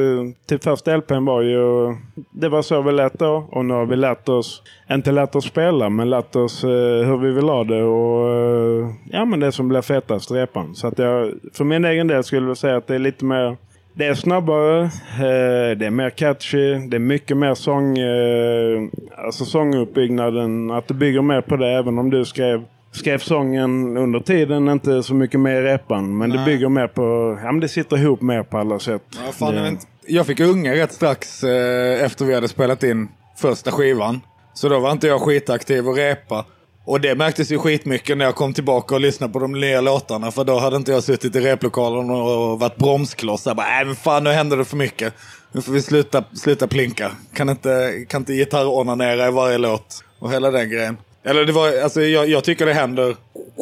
[0.46, 1.96] Till första LPn var ju...
[2.30, 3.48] Det var så vi lät då.
[3.50, 6.70] Och nu har vi lärt oss, inte lärt oss spela, men lärt oss eh,
[7.07, 7.82] hur vi vill ha det.
[7.82, 10.74] Och eh, ja, men det som blir fetast, repan.
[10.74, 13.57] Så att jag, för min egen del skulle jag säga att det är lite mer...
[13.95, 17.99] Det är snabbare, eh, det är mer catchy, det är mycket mer sång...
[17.99, 18.88] Eh,
[19.26, 24.20] alltså sånguppbyggnaden, att du bygger mer på det även om du skrev skrev sången under
[24.20, 26.18] tiden, inte så mycket mer i repan.
[26.18, 26.45] Men det Nej.
[26.45, 29.03] bygger mer på, ja men det sitter ihop mer på alla sätt.
[29.26, 29.76] Ja, fan, det,
[30.07, 34.20] jag fick unga rätt strax eh, efter vi hade spelat in första skivan.
[34.55, 36.45] Så då var inte jag skitaktiv och repa.
[36.85, 40.30] Och det märktes ju skitmycket när jag kom tillbaka och lyssnade på de nya låtarna.
[40.30, 43.47] För då hade inte jag suttit i replokalen och varit bromskloss.
[43.47, 45.14] Jag bara, äh, men fan nu händer det för mycket.
[45.53, 47.11] Nu får vi sluta, sluta plinka.
[47.35, 50.05] Kan inte, kan inte gitarronanera i varje låt.
[50.18, 50.97] Och hela den grejen.
[51.24, 53.16] Eller det var, alltså jag, jag tycker det händer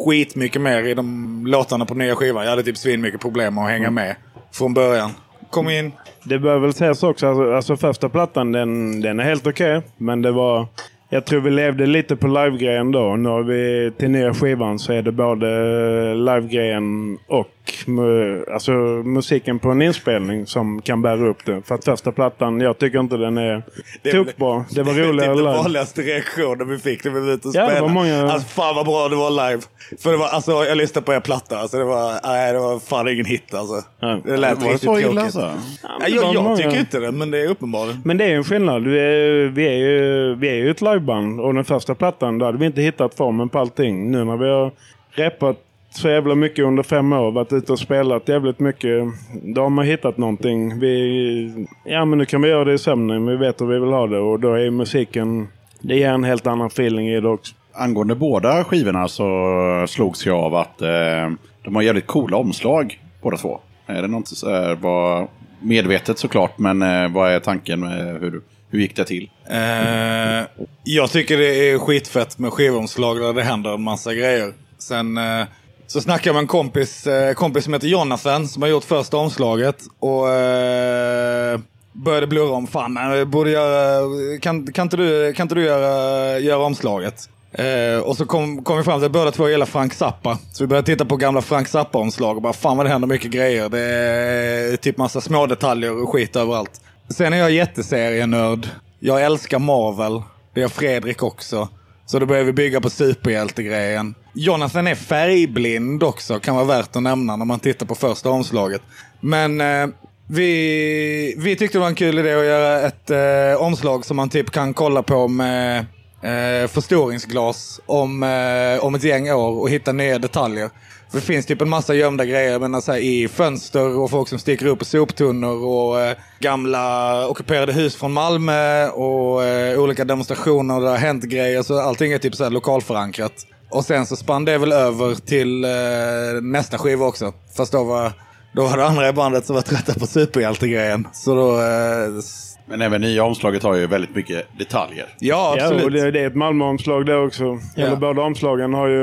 [0.05, 2.43] skitmycket mer i de låtarna på nya skivan.
[2.43, 4.15] Jag hade typ svin mycket problem med att hänga med
[4.51, 5.11] från början.
[5.49, 5.91] Kom in.
[6.23, 9.81] det bör väl sägas också, alltså, alltså första plattan den, den är helt okej.
[9.97, 10.67] men det var,
[11.13, 13.15] jag tror vi levde lite på live-grejen då.
[13.15, 17.47] Nu har vi till nya skivan så är det både eh, live-grejen och
[17.87, 18.71] mu- alltså,
[19.05, 21.61] musiken på en inspelning som kan bära upp det.
[21.65, 23.63] För att första plattan, jag tycker inte den är
[24.03, 24.65] Det- tokbra.
[24.71, 25.57] Det var Det är roligare typ den live.
[25.57, 27.81] vanligaste reaktionen vi fick när vi var ute och Ja, det spelade.
[27.81, 29.61] var många- Alltså fan vad bra det var live.
[29.99, 32.79] För det var, alltså jag lyssnade på er platta, alltså det var, nej det var
[32.79, 33.87] fan ingen hit alltså.
[33.99, 34.19] Ja.
[34.25, 35.23] Det lät Var det riktigt så illa tråkigt.
[35.23, 35.39] alltså?
[35.39, 38.01] Det var jag jag många- tycker inte det, men det är uppenbarligen.
[38.05, 38.83] Men det är ju en skillnad.
[38.87, 42.45] Vi är, vi är, ju, vi är ju ett liveband och den första plattan då
[42.45, 44.11] hade vi inte hittat formen på allting.
[44.11, 44.71] Nu när vi har
[45.11, 45.57] repat
[45.95, 49.03] så jävla mycket under fem år, varit ute och spelat jävligt mycket.
[49.43, 50.79] Då har man hittat någonting.
[50.79, 53.89] Vi, ja men nu kan vi göra det i sömnen, vi vet hur vi vill
[53.89, 55.47] ha det och då är ju musiken,
[55.81, 57.55] det ger en helt annan feeling i det också.
[57.73, 61.29] Angående båda skivorna så slogs jag av att eh,
[61.63, 63.59] de har jävligt coola omslag båda två.
[63.85, 65.27] Är det något så här, var
[65.59, 67.79] medvetet såklart, men eh, vad är tanken?
[67.79, 69.29] Med hur, hur gick det till?
[69.49, 70.47] Eh,
[70.83, 74.53] jag tycker det är skitfett med skivomslag där det händer en massa grejer.
[74.77, 75.45] Sen eh,
[75.91, 79.17] så snackade jag med en kompis, eh, kompis som heter Jonathan som har gjort första
[79.17, 79.75] omslaget.
[79.99, 81.59] Och eh,
[81.91, 84.07] började blurra om fan, eh, borde göra,
[84.39, 87.29] kan, kan, inte du, kan inte du göra, göra omslaget?
[87.51, 90.37] Eh, och så kom, kom vi fram till att båda två gillar Frank Zappa.
[90.51, 93.31] Så vi började titta på gamla Frank Zappa-omslag och bara fan vad det händer mycket
[93.31, 93.69] grejer.
[93.69, 96.81] Det är typ massa små detaljer och skit överallt.
[97.09, 98.69] Sen är jag jätteserienörd.
[98.99, 100.21] Jag älskar Marvel.
[100.53, 101.69] Det gör Fredrik också.
[102.11, 104.15] Så då börjar vi bygga på superhjältegrejen.
[104.33, 108.81] Jonathan är färgblind också, kan vara värt att nämna när man tittar på första omslaget.
[109.19, 109.87] Men eh,
[110.27, 114.29] vi, vi tyckte det var en kul idé att göra ett eh, omslag som man
[114.29, 115.85] typ kan kolla på med
[116.21, 120.69] eh, förstoringsglas om, eh, om ett gäng år och hitta nya detaljer.
[121.11, 124.09] Det finns typ en massa gömda grejer jag menar, så alltså, här, i fönster och
[124.09, 129.79] folk som sticker upp i soptunnor och eh, gamla ockuperade hus från Malmö och eh,
[129.79, 131.63] olika demonstrationer där det har hänt grejer.
[131.63, 133.33] Så allting är typ så här lokalförankrat.
[133.69, 137.33] Och sen så spann det väl över till eh, nästa skiva också.
[137.57, 138.13] Fast då var,
[138.53, 141.07] då var det andra i bandet som var trötta på superhjältegrejen.
[141.13, 141.59] Så då...
[141.61, 142.21] Eh,
[142.65, 145.05] men även nya omslaget har ju väldigt mycket detaljer.
[145.19, 145.83] ja, Ja, absolut.
[145.85, 147.59] och det, det är ett Malmö-omslag det också.
[147.75, 147.85] Ja.
[147.85, 149.01] Eller båda omslagen har ju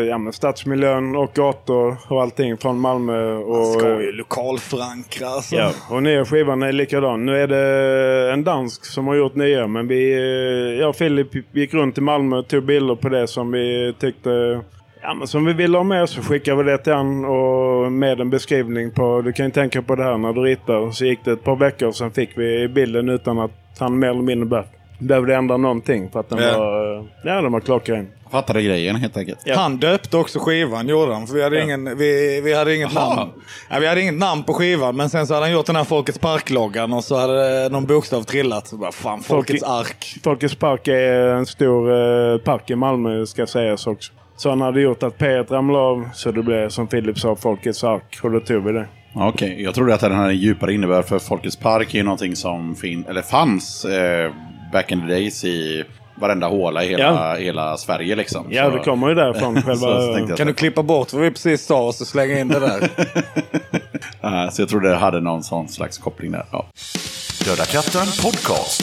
[0.00, 3.32] eh, ja, men stadsmiljön och gator och allting från Malmö.
[3.34, 5.56] Och, ska ju lokalförankra alltså.
[5.56, 7.26] Ja, och nya skivan är likadan.
[7.26, 11.28] Nu är det en dansk som har gjort nya, men vi, eh, jag och Filip
[11.56, 14.60] gick runt i Malmö och tog bilder på det som vi tyckte
[15.02, 18.20] Ja, men som vi ville ha med så skickade vi det till han och med
[18.20, 20.90] en beskrivning på du kan ju tänka på det här när du ritar.
[20.90, 24.08] Så gick det ett par veckor och sen fick vi bilden utan att han mer
[24.08, 24.64] eller mindre be-
[24.98, 26.58] behövde ändra någonting för att den Ja.
[26.58, 28.08] var, ja, den var klockren.
[28.30, 29.38] Fattade grejen helt enkelt.
[29.44, 29.56] Ja.
[29.56, 31.26] Han döpte också skivan, gjorde han.
[31.26, 31.62] För vi hade, Ja.
[31.64, 33.14] ingen, vi, vi hade inget Jaha.
[33.16, 33.30] namn.
[33.70, 35.84] Ja, vi hade inget namn på skivan, men sen så hade han gjort den här
[35.84, 38.66] Folkets Park-loggan och så hade någon bokstav trillat.
[38.66, 40.14] Så bara, fan, Folkets Ark.
[40.24, 44.12] Folkets park är en stor eh, park i Malmö ska sägas också.
[44.42, 47.84] Så han hade gjort att P1 ramlade av så det blev som Filip sa Folkets
[47.84, 48.86] ark och då tog vi det.
[49.14, 52.36] Okej, jag trodde att den hade en djupare innebörd för Folkets Park är ju någonting
[52.36, 54.32] som fin eller fanns eh,
[54.72, 55.84] back in the days i
[56.20, 57.34] varenda håla i hela, Ja.
[57.34, 58.46] hela Sverige liksom.
[58.50, 60.36] Ja, Så- det kommer ju därifrån själva...
[60.36, 62.88] Kan du klippa bort vad vi precis sa och så slänga in det där?
[64.22, 66.44] Eh, så jag trodde det hade någon sån slags koppling där.
[66.52, 66.66] Ja.
[67.44, 68.82] Döda katten podcast.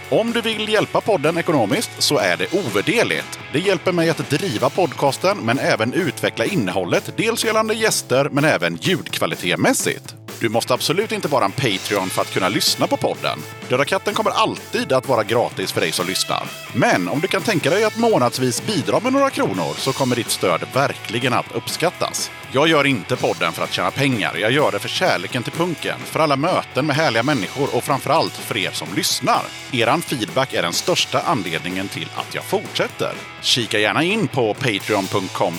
[0.11, 3.39] Om du vill hjälpa podden ekonomiskt så är det ovärderligt.
[3.53, 8.75] Det hjälper mig att driva podcasten men även utveckla innehållet, dels gällande gäster men även
[8.75, 10.20] ljudkvalitetmässigt.
[10.41, 13.39] Du måste absolut inte vara en Patreon för att kunna lyssna på podden.
[13.69, 16.43] Döda katten kommer alltid att vara gratis för dig som lyssnar.
[16.73, 20.29] Men om du kan tänka dig att månadsvis bidra med några kronor så kommer ditt
[20.29, 22.31] stöd verkligen att uppskattas.
[22.53, 24.37] Jag gör inte podden för att tjäna pengar.
[24.37, 28.33] Jag gör det för kärleken till punken, för alla möten med härliga människor och framförallt
[28.33, 29.41] för er som lyssnar.
[29.71, 33.13] Eran feedback är den största anledningen till att jag fortsätter.
[33.41, 35.53] Kika gärna in på patreon.com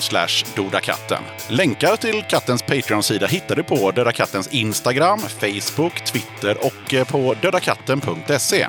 [0.55, 1.23] dodakatten.
[1.49, 7.35] Länkar till kattens Patreon-sida hittar du på Döda Kattens Instagram, Facebook, Twitter och eh, på
[7.41, 8.67] dödakatten.se.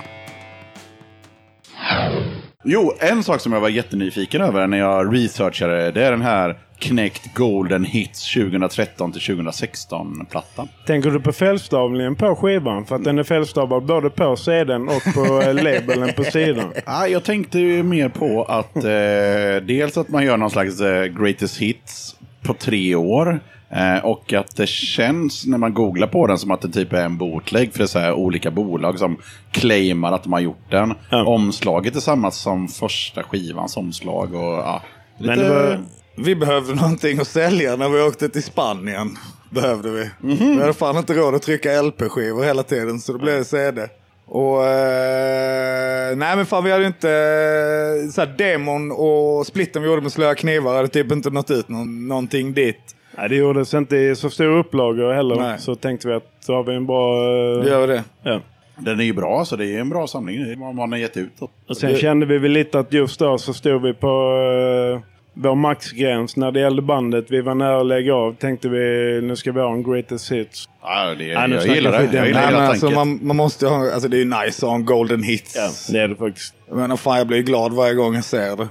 [2.64, 6.58] Jo, en sak som jag var jättenyfiken över när jag researchade, det är den här
[6.78, 10.68] Knäckt Golden Hits 2013 till 2016-plattan.
[10.86, 12.86] Tänker du på fältstavningen på skivan?
[12.86, 16.72] För att den är fältstavad både på CDn och på eh, labeln på sidan.
[16.86, 21.04] Ah, jag tänkte ju mer på att eh, dels att man gör någon slags eh,
[21.04, 23.40] greatest hits på tre år.
[23.74, 27.04] Eh, och att det känns när man googlar på den som att det typ är
[27.04, 29.16] en bootleg för det är så här olika bolag som
[29.50, 30.94] claimar att de har gjort den.
[31.10, 31.24] Ja.
[31.24, 34.82] Omslaget är samma som första skivans omslag och ja.
[35.18, 35.36] Lite...
[35.36, 35.80] Men var,
[36.16, 39.16] Vi behövde någonting att sälja när vi åkte till Spanien.
[39.50, 40.10] Behövde vi.
[40.20, 43.88] Vi hade fan inte råd att trycka LP-skivor hela tiden så då blev det CD.
[44.26, 49.88] Och eh, nej men fan vi hade inte, eh, så här, demon och splitten vi
[49.88, 52.94] gjorde med slöa knivar hade typ inte nått ut någon, någonting dit.
[53.18, 55.36] Nej, det gjordes inte i så stor upplagor heller.
[55.36, 55.58] Nej.
[55.58, 57.14] Så tänkte vi att då har vi en bra...
[57.56, 58.04] eh, Det gör vi det.
[58.22, 58.40] ja.
[58.76, 60.44] Den är ju bra, så det är en bra samling.
[60.44, 61.32] Det vad man har gett ut.
[61.68, 65.00] Och sen kände vi väl lite att just då så stod vi på uh,
[65.34, 67.24] vår maxgräns när det gällde bandet.
[67.28, 68.34] Vi var nära att lägga av.
[68.34, 68.78] Tänkte vi
[69.22, 70.68] nu ska vi ha en greatest hits.
[70.82, 71.98] Ja, det, Nej, nu jag gillar det.
[72.16, 74.66] Jag gillar Nej, men hela alltså, man, man måste ha, alltså det är ju nice
[74.66, 75.56] att ha en golden hits.
[75.56, 76.54] Ja, det är det faktiskt.
[76.68, 78.68] Jag menar fan jag blir glad varje gång jag ser det.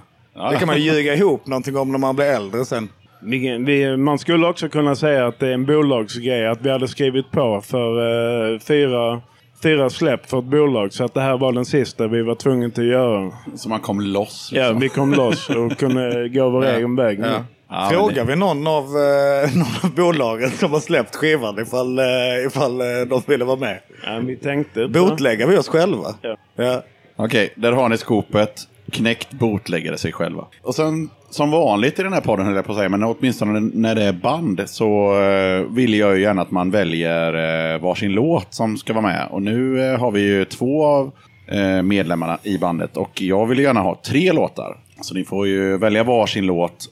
[0.52, 2.89] Det kan man ju ljuga ihop någonting om när man blir äldre sen.
[3.26, 6.47] Vi, vi, man skulle också kunna säga att det är en bolagsgrej.
[6.47, 9.21] Att vi hade skrivit på för eh, fyra,
[9.63, 10.93] fyra släpp för ett bolag.
[10.93, 13.32] Så att det här var den sista vi var tvungna att göra.
[13.55, 14.49] Så man kom loss.
[14.53, 14.80] Ja, Liksom.
[14.80, 17.19] vi kom loss och kunde gå vår egen väg.
[17.19, 17.28] nu.
[17.28, 17.43] Ja.
[17.69, 22.05] Ja, Frågar vi någon av, eh, någon av bolagen som har släppt skivan ifall, eh,
[22.47, 23.80] ifall eh, de ville vara med?
[24.05, 24.88] Ja, vi tänkte...
[24.88, 26.07] Botläggar vi oss själva?
[26.21, 26.38] Ja.
[26.55, 26.84] Ja.
[27.15, 28.51] Okej, där har ni skopet.
[28.94, 30.46] Knäckt bootläggare sig själva.
[30.62, 33.60] Och sen, som vanligt i den här podden höll jag på att säga, men åtminstone
[33.60, 38.12] när det är band så eh, vill jag ju gärna att man väljer eh, varsin
[38.12, 39.28] låt som ska vara med.
[39.32, 41.12] Och nu eh, har vi ju två av
[41.48, 44.78] eh, medlemmarna i bandet och jag vill gärna ha tre låtar.
[45.02, 46.89] Så ni får ju välja varsin låt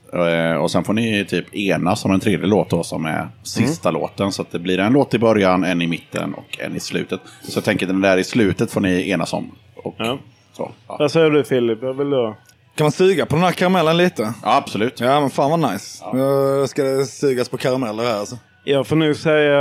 [0.62, 4.32] och sen får ni typ enas om en tredje låt då som är sista låten.
[4.32, 7.20] Så att det blir en låt i början, en i mitten och en i slutet.
[7.44, 9.52] Så jag tänker den där i slutet får ni enas om.
[9.76, 10.18] Och, Ja.
[10.54, 10.96] Så, ja.
[11.00, 11.80] Vad säger du Filip?
[11.82, 12.36] Jag vill då...
[12.76, 14.34] Kan man suga på den här karamellen lite?
[14.44, 15.00] Ja, absolut.
[15.00, 16.06] Ja men fan vad nice.
[16.14, 18.38] Nu ska det sugas på karameller här alltså.
[18.64, 19.60] Jag får nu säga...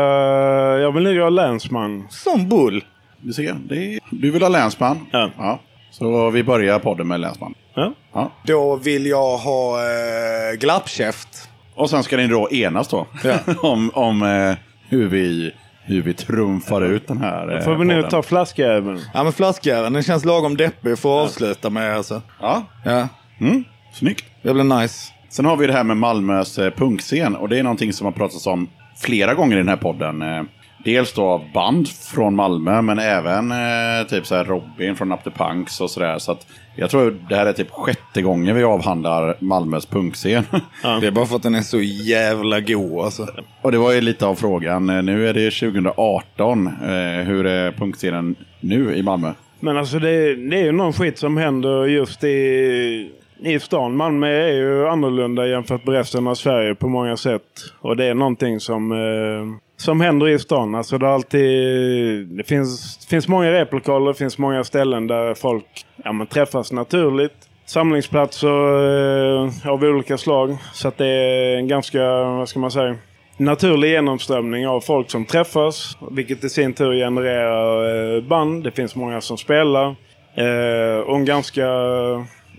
[0.78, 2.06] Jag vill nu ha länsman.
[2.10, 2.84] Som bull.
[3.20, 5.06] Du ser, det är, du vill ha länsman?
[5.10, 5.60] Ja.
[5.90, 7.54] Så vi börjar podden med länsman.
[7.74, 7.92] Ja.
[8.12, 8.30] Ja.
[8.46, 11.48] Då vill jag ha eh, glappkäft.
[11.74, 13.06] Och sen ska ni då enas då.
[13.62, 14.54] om om eh,
[14.88, 15.52] hur, vi,
[15.90, 18.10] hur vi trumfar ut den här eh, Får vi nu podden.
[18.10, 19.00] ta flaskjäveln?
[19.14, 22.22] Ja men flaskjäveln, den känns lagom deppig för att avsluta med alltså.
[22.40, 23.08] Ja, Ja,
[23.40, 23.64] mm,
[23.94, 24.24] snyggt.
[24.42, 25.12] det blir nice.
[25.28, 27.36] Sen har vi det här med Malmös eh, punkscen.
[27.36, 28.68] Och det är någonting som har pratats om
[28.98, 30.22] flera gånger i den här podden.
[30.22, 30.42] Eh,
[30.84, 35.24] dels då av band från Malmö men även eh, typ så här Robin från Up
[35.24, 36.18] the Punks och sådär.
[36.18, 40.44] Så att jag tror det här är typ sjätte gången vi avhandlar Malmös punkscen.
[41.00, 43.26] Det är bara för att den är så jävla god alltså.
[43.62, 44.90] och det var ju lite av frågan.
[44.90, 46.66] Eh, Nu är det 2018.
[46.66, 49.32] Eh, hur är punkscenen nu i Malmö?
[49.60, 53.10] Men alltså det, det är ju någon skit som händer just i,
[53.42, 53.96] i stan.
[53.96, 57.42] Malmö är ju annorlunda jämfört med resten av Sverige på många sätt.
[57.80, 60.74] Och det är någonting som, eh, som händer i stan.
[60.74, 65.86] Alltså det, är alltid, det finns, finns många replokaler, det finns många ställen där folk
[66.04, 67.48] ja, man träffas naturligt.
[67.66, 70.56] Samlingsplatser eh, av olika slag.
[70.72, 72.96] Så att det är en ganska, vad ska man säga,
[73.36, 75.98] naturlig genomströmning av folk som träffas.
[76.10, 78.64] Vilket i sin tur genererar eh, band.
[78.64, 79.96] Det finns många som spelar.
[80.34, 81.66] Eh, och en ganska,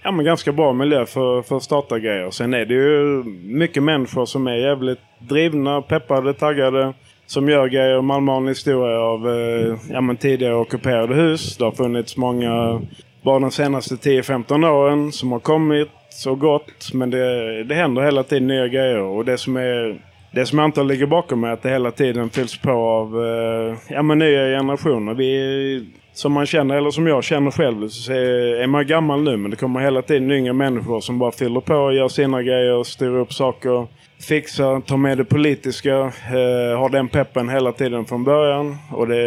[0.04, 2.32] ja, men ganska bra miljö för, för att starta grejer.
[2.32, 6.94] Sen är det ju mycket människor som är jävligt drivna, peppade, taggade.
[7.26, 8.02] Som gör grejer.
[8.02, 11.58] Malmö har en historia av eh, ja, men tidigare ockuperade hus.
[11.58, 12.82] Det har funnits många
[13.22, 15.90] bara de senaste 10-15 åren som har kommit
[16.28, 16.94] och gått.
[16.94, 19.00] Men det, det händer hela tiden nya grejer.
[19.00, 20.02] Och det som är
[20.34, 23.78] det som jag antar ligger bakom är att det hela tiden fylls på av eh,
[23.90, 25.14] ja, men nya generationer.
[25.14, 29.52] Vi, som man känner, eller som jag känner själv, så är, man gammal nu men
[29.52, 33.34] det kommer hela tiden yngre människor som bara fyller på, gör sina grejer, styr upp
[33.34, 33.88] saker,
[34.22, 38.78] fixar, tar med det politiska, eh, har den peppen hela tiden från början.
[38.92, 39.22] Och det,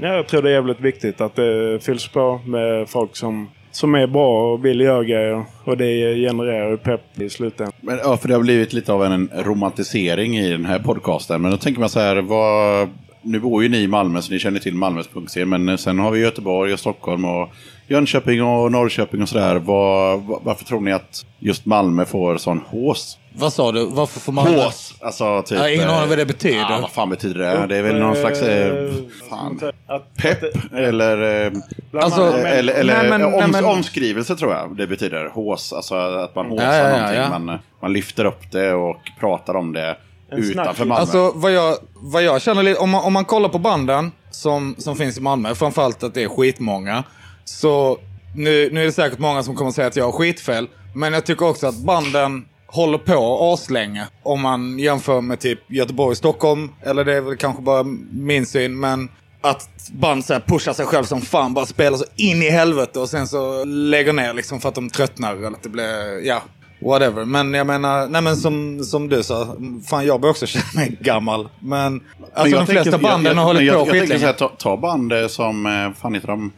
[0.00, 3.94] ja, jag tror det är jävligt viktigt att det fylls på med folk som som
[3.94, 5.44] är bra och vill göra grejer.
[5.64, 7.72] Och det genererar ju pepp i slutändan.
[7.80, 11.42] Men, ja, för det har blivit lite av en romantisering i den här podcasten.
[11.42, 12.88] Men då tänker man så här, vad...
[13.22, 15.48] Nu bor ju ni i Malmö så ni känner till Malmös punkscen.
[15.48, 17.48] Men sen har vi Göteborg och Stockholm och
[17.88, 19.56] Jönköping och Norrköping och sådär.
[19.56, 23.18] Vad- varför tror ni att just Malmö får sån hås?
[23.34, 23.86] Vad sa du?
[23.86, 24.46] Varför får man...
[24.46, 24.94] Hås!
[25.00, 25.50] Alltså typ...
[25.58, 26.58] Jag har ingen eh, aning vad det betyder.
[26.58, 27.66] Ja, vad fan betyder det?
[27.66, 28.42] Det är väl någon slags...
[28.42, 28.90] Eh,
[29.30, 29.60] fan.
[29.86, 31.44] Att, Pepp eller...
[31.46, 31.52] Eh,
[32.00, 35.28] Alltså, annat- eller eller Nej, men- om, nej, men- omskrivelse tror jag det betyder.
[35.28, 37.20] Hås, alltså att man håsar Ja, ja, ja, någonting.
[37.20, 37.38] ja.
[37.38, 39.96] Man, man lyfter upp det och pratar om det
[40.32, 40.84] utanför.
[40.84, 41.00] Malmö.
[41.00, 44.74] Alltså vad jag, vad jag känner lite, om man, om man kollar på banden som,
[44.78, 47.04] som finns i Malmö, framförallt att det är skitmånga.
[47.44, 47.98] Så
[48.34, 50.68] nu, nu är det säkert många som kommer att säga att jag har skitfel.
[50.94, 54.06] Men jag tycker också att banden håller på aslänge.
[54.22, 56.70] Om man jämför med typ Göteborg, Stockholm.
[56.82, 58.80] Eller det är väl kanske bara min syn.
[58.80, 59.08] Men
[59.40, 61.54] att band så här pushar sig själv som fan.
[61.54, 64.90] Bara spelar så in i helvete och sen så lägger ner liksom för att de
[64.90, 65.36] tröttnar.
[65.36, 66.42] Eller att det blir, ja.
[66.80, 67.24] Whatever.
[67.24, 69.56] Men jag menar, nej men som, som du sa.
[69.90, 71.48] Fan jag börjar också känna mig gammal.
[71.58, 72.00] Men
[72.34, 74.48] alltså jag de flesta tänker- banden jag, har hållit jag, på jag, jag här, ta,
[74.48, 76.52] ta band eh, som, eh, fan heter de?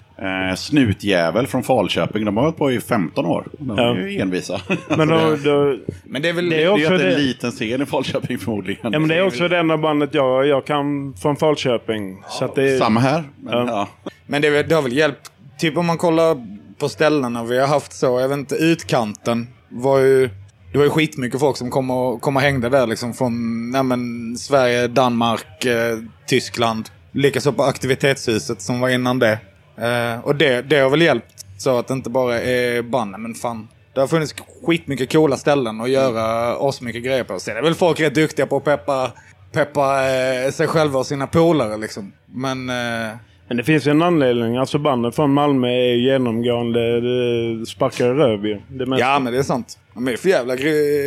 [0.51, 2.25] Eh, Snutjävel från Falköping.
[2.25, 3.47] De har hållit på i 15 år.
[3.59, 3.97] De är Ja.
[3.97, 4.61] ju envisa.
[4.97, 6.51] Men då, då, Men det är väl...
[6.51, 8.93] Det är också det är det- en liten scen i Falköping förmodligen.
[8.93, 12.23] ja, men det är också det enda bandet jag, jag kan från Falköping.
[12.29, 13.25] Så att det är, Samma här.
[13.41, 13.67] Men, Ja.
[14.03, 14.09] ja.
[14.27, 15.31] Men det, det har väl hjälpt.
[15.59, 16.47] Typ om man kollar
[16.79, 20.31] på ställena vi har haft så, jag vet inte, utkanten var ju...
[20.73, 23.83] Det var ju skitmycket folk som kom och, kom och hängde där liksom från nej
[23.83, 26.89] men, Sverige, Danmark, eh, Tyskland.
[27.13, 29.39] Likaså på aktivitetshuset som var innan det.
[29.77, 33.35] Eh, och det, det har väl hjälpt så att det inte bara är band, men
[33.35, 33.69] fan.
[33.95, 34.35] Det har funnits
[34.67, 37.41] skitmycket coola ställen att göra asmycket grejer på.
[37.41, 39.13] Sen är väl folk rätt duktiga på att peppa,
[39.53, 42.13] peppa eh, sig själva och sina polare liksom.
[42.27, 42.71] Men...
[42.71, 43.17] Eh,
[43.51, 44.57] men det finns en anledning.
[44.57, 48.43] Alltså banden från Malmö är genomgående det sparkar röv.
[48.69, 49.07] Det mesta.
[49.07, 49.79] Ja, men det är sant.
[49.95, 50.57] De är för jävla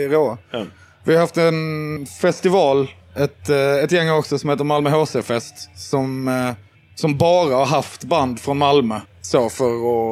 [0.09, 0.37] råa.
[0.51, 0.63] Ja.
[1.03, 5.69] Vi har haft en festival, ett, eh, ett gäng också som heter Malmö HC-fest.
[5.75, 6.51] Som, eh,
[6.95, 8.99] som bara har haft band från Malmö.
[9.21, 9.65] Så för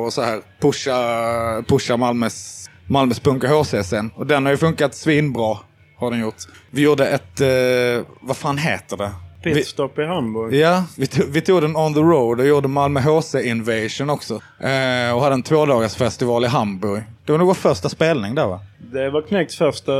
[0.07, 4.11] att så här, pusha, pusha Malmös, Malmös punk och HC-scen.
[4.15, 5.57] Och den har ju funkat svinbra.
[5.97, 6.36] Har den gjort.
[6.69, 9.11] Vi gjorde ett, eh, vad fan heter det?
[9.43, 10.53] Vi, Pitstop i Hamburg.
[10.53, 14.33] Ja, vi tog, vi tog den on the road och gjorde Malmö HC Invasion också.
[14.59, 17.03] Eh, och hade en tvådagars festival i Hamburg.
[17.25, 18.59] Det var nog vår första spelning där va?
[18.91, 19.91] Det var Knäcks första...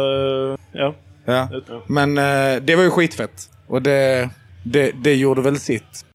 [0.72, 0.96] Ja.
[1.26, 1.48] Ja.
[1.68, 1.82] Ja.
[1.88, 3.50] Men eh, det var ju skitfett.
[3.68, 4.30] Och det,
[4.64, 6.06] det, det gjorde väl sitt.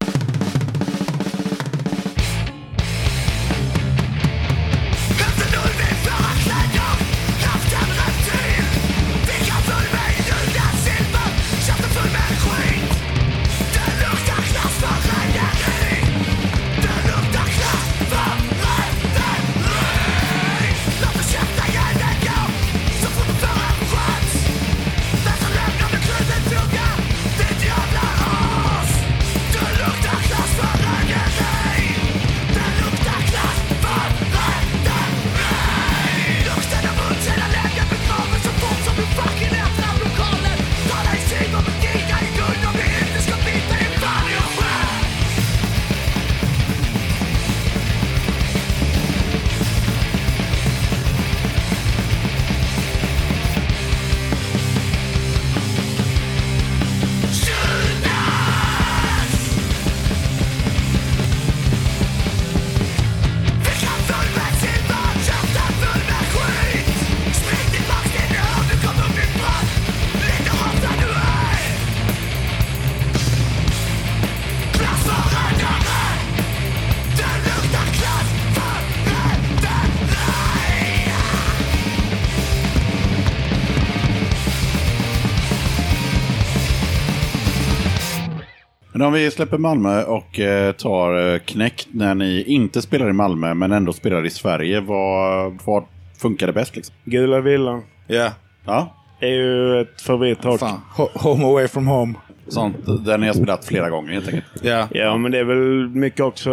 [88.97, 93.12] Men om vi släpper Malmö och eh, tar eh, Knäckt när ni inte spelar i
[93.12, 94.80] Malmö men ändå spelar i Sverige.
[94.80, 95.84] Vad, vad
[96.18, 96.94] funkar det bäst liksom?
[97.05, 98.30] Gula villan Ja.
[98.66, 100.07] Ja, är ju ett.
[100.07, 102.14] Ho- Home away from home.
[102.49, 104.44] sånt där ni har spelat flera gånger helt enkelt.
[104.62, 104.88] Ja.
[104.90, 106.51] Ja, men det är väl mycket också...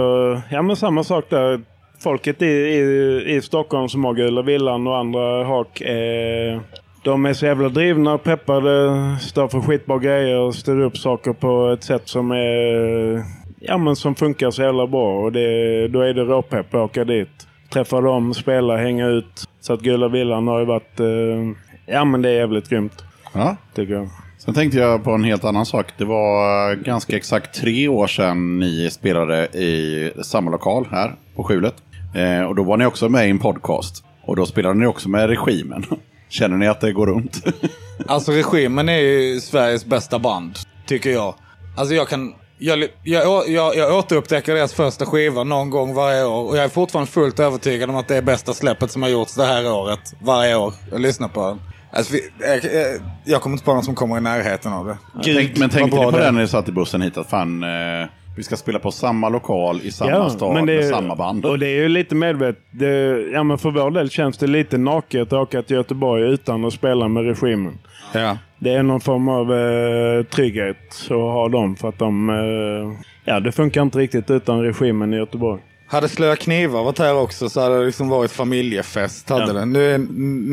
[0.52, 1.62] Ja, men samma sak där.
[2.00, 6.62] Folket i, i, i Stockholm som har Gula Villan och andra hak är...
[7.04, 8.92] De är så jävla drivna, peppade,
[9.22, 13.24] står för skitbra grejer och styr upp saker på ett sätt som är...
[13.60, 15.20] Ja, men som funkar så jävla bra.
[15.24, 17.48] Och det, då är det råpepp att åka dit.
[17.74, 19.48] Träffa dem, spela, hänga ut.
[19.62, 21.00] Så att Gula Villan har ju varit...
[21.00, 21.06] Eh,
[21.86, 23.56] ja, men det är jävligt grymt, Ja.
[23.76, 24.08] tycker jag.
[24.40, 25.86] Sen tänkte jag på en helt annan sak.
[25.98, 31.76] Det var ganska exakt tre år sedan ni spelade i samma lokal här på Skjulet.
[32.16, 34.04] Eh, och då var ni också med i en podcast.
[34.26, 35.84] Och då spelade ni också med Regimen.
[36.34, 37.44] Känner ni att det går runt?
[38.08, 41.36] Alltså regimen är ju Sveriges bästa band, tycker jag.
[41.78, 42.34] Alltså jag kan...
[42.58, 46.70] Jag, jag, jag, jag återupptäcker deras första skiva någon gång varje år och jag är
[46.70, 50.00] fortfarande fullt övertygad om att det är bästa släppet som har gjorts det här året.
[50.22, 50.74] Varje år.
[50.92, 51.62] Jag lyssnar på den.
[51.92, 54.98] Alltså, jag, jag, jag kommer inte på någon som kommer i närheten av det.
[55.24, 56.32] Tänk, men tänkte ni på det det är.
[56.32, 57.18] när ni satt i bussen hit?
[57.18, 60.84] Att fan, eh, vi ska spela på samma lokal i samma stad men det, med
[60.84, 61.46] är- samma band.
[61.46, 62.64] Och det är ju lite medvetet.
[62.72, 66.66] Det, ja, men för vår del känns det lite naket att åka till Göteborg utan
[66.66, 67.78] att spela med regimen.
[68.14, 68.38] Ja.
[68.60, 72.30] Det är någon form av eh, trygghet att ha dem för att de...
[72.30, 75.62] Eh, ja, det funkar inte riktigt utan regimen i Göteborg.
[75.88, 79.30] Hade Slöa Knivar varit här också så hade det liksom varit familjefest.
[79.30, 79.54] Hade Ja.
[79.54, 79.74] den.
[79.74, 79.98] Nu är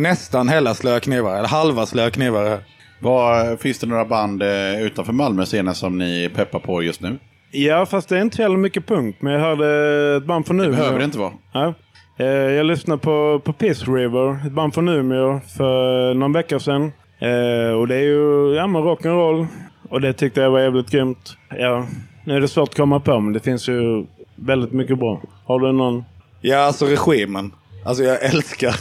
[0.02, 2.58] nästan hela Slöa Knivar, eller halva Slöa Knivar här.
[3.02, 7.18] Vad, finns det några band eh, utanför Malmö scenen som ni peppar på just nu?
[7.50, 9.18] Ja, fast det är inte jävla mycket punkt.
[9.20, 10.70] Men jag hörde ett band från Umeå.
[10.76, 11.32] Behöver det inte vara.
[11.52, 11.74] Ja.
[12.18, 16.92] Eh, Jag lyssnade på, på Piss River, ett band från Umeå, för någon vecka sedan.
[17.18, 19.46] Eh, och det är ju ja, rock'n'roll.
[19.88, 21.36] Och det tyckte jag var jävligt grymt.
[21.58, 21.86] Ja,
[22.24, 25.22] nu är det svårt att komma på, men det finns ju väldigt mycket bra.
[25.44, 26.04] Har du någon?
[26.40, 27.52] Ja, alltså regimen.
[27.84, 28.74] Alltså jag älskar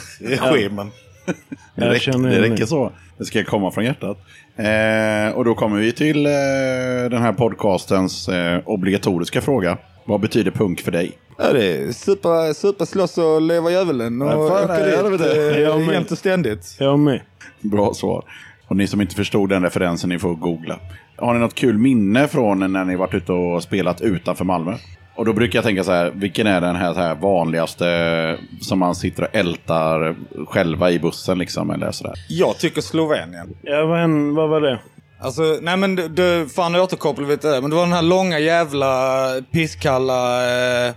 [0.53, 0.91] regimen.
[1.75, 2.91] Det, räcker, det räcker så.
[3.17, 4.17] Det ska komma från hjärtat.
[4.55, 6.32] Eh, och då kommer vi till eh,
[7.11, 9.77] den här podcastens eh, obligatoriska fråga.
[10.05, 11.11] Vad betyder punk för dig?
[11.38, 15.63] Ja, det är super, super slåss och leva djävulen och Ja, fan, åka dit helvete.
[15.63, 16.75] eh, jämt och ständigt.
[16.80, 17.21] Jag med.
[17.61, 18.23] Bra svar.
[18.67, 20.80] Och ni som inte förstod den referensen, ni får googla.
[21.15, 24.75] Har ni något kul minne från när ni varit ute och spelat utanför Malmö?
[25.20, 28.80] Och då brukar jag tänka så här, vilken är den här, så här vanligaste som
[28.80, 30.15] man sitter och ältar
[30.47, 32.13] själva i bussen liksom, eller sådär?
[32.30, 33.57] Jag tycker Slovenien.
[33.61, 34.80] Ja, vad, vad var det?
[35.22, 37.61] Alltså, nej men du, du fan nu återkopplar vi till det.
[37.61, 40.43] Men det var den här långa jävla pisskalla
[40.88, 40.93] eh,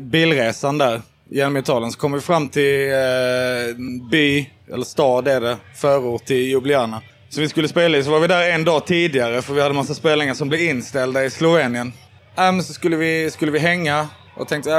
[0.00, 1.00] bilresan där
[1.30, 1.92] genom Italien.
[1.92, 3.76] Så kom vi fram till eh,
[4.10, 7.02] by, eller stad är det, förort till Ljubljana.
[7.28, 9.74] Så vi skulle spela i, så var vi där en dag tidigare för vi hade
[9.74, 11.92] massa spelningar som blev inställda i Slovenien.
[12.36, 14.76] Äh, men så skulle vi, skulle vi hänga och tänkte, äh,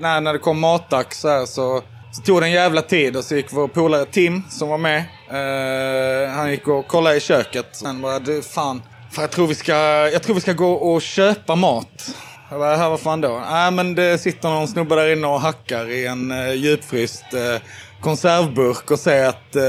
[0.00, 1.82] när, när det kom matdags här så,
[2.12, 5.04] så tog det en jävla tid och så gick vår polare Tim som var med.
[5.30, 7.66] Eh, han gick och kollade i köket.
[7.72, 9.74] Sen bara, du fan, fan jag, tror vi ska,
[10.12, 12.14] jag tror vi ska gå och köpa mat.
[12.50, 13.42] Jag bara, här vad fan då?
[13.50, 17.62] Nej men det sitter någon snubbe där inne och hackar i en uh, djupfryst eh,
[18.04, 19.62] konservburk och säger att uh,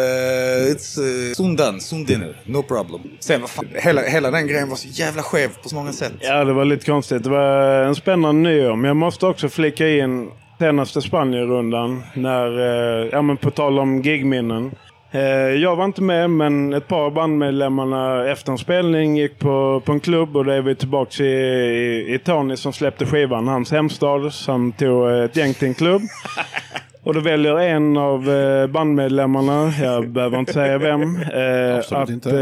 [0.74, 3.02] it's uh, sundan, sundiner, no problem.
[3.20, 6.14] Sen vad fan, hela, hela den grejen var så jävla skev på så många sätt.
[6.20, 7.24] Ja, det var lite konstigt.
[7.24, 8.76] Det var en spännande nyår.
[8.76, 12.04] Men jag måste också flika in senaste Spanien-rundan.
[12.14, 14.72] När, eh, ja men på tal om gigminnen.
[15.12, 15.22] Eh,
[15.64, 19.92] jag var inte med, men ett par av bandmedlemmarna efter en spelning gick på, på
[19.92, 23.72] en klubb och då är vi tillbaka i, i, i Tony som släppte skivan, hans
[23.72, 24.34] hemstad.
[24.34, 26.02] Som tog ett gäng till en klubb.
[27.06, 32.40] Och då väljer en av eh, bandmedlemmarna, jag behöver inte säga vem, eh, att inte.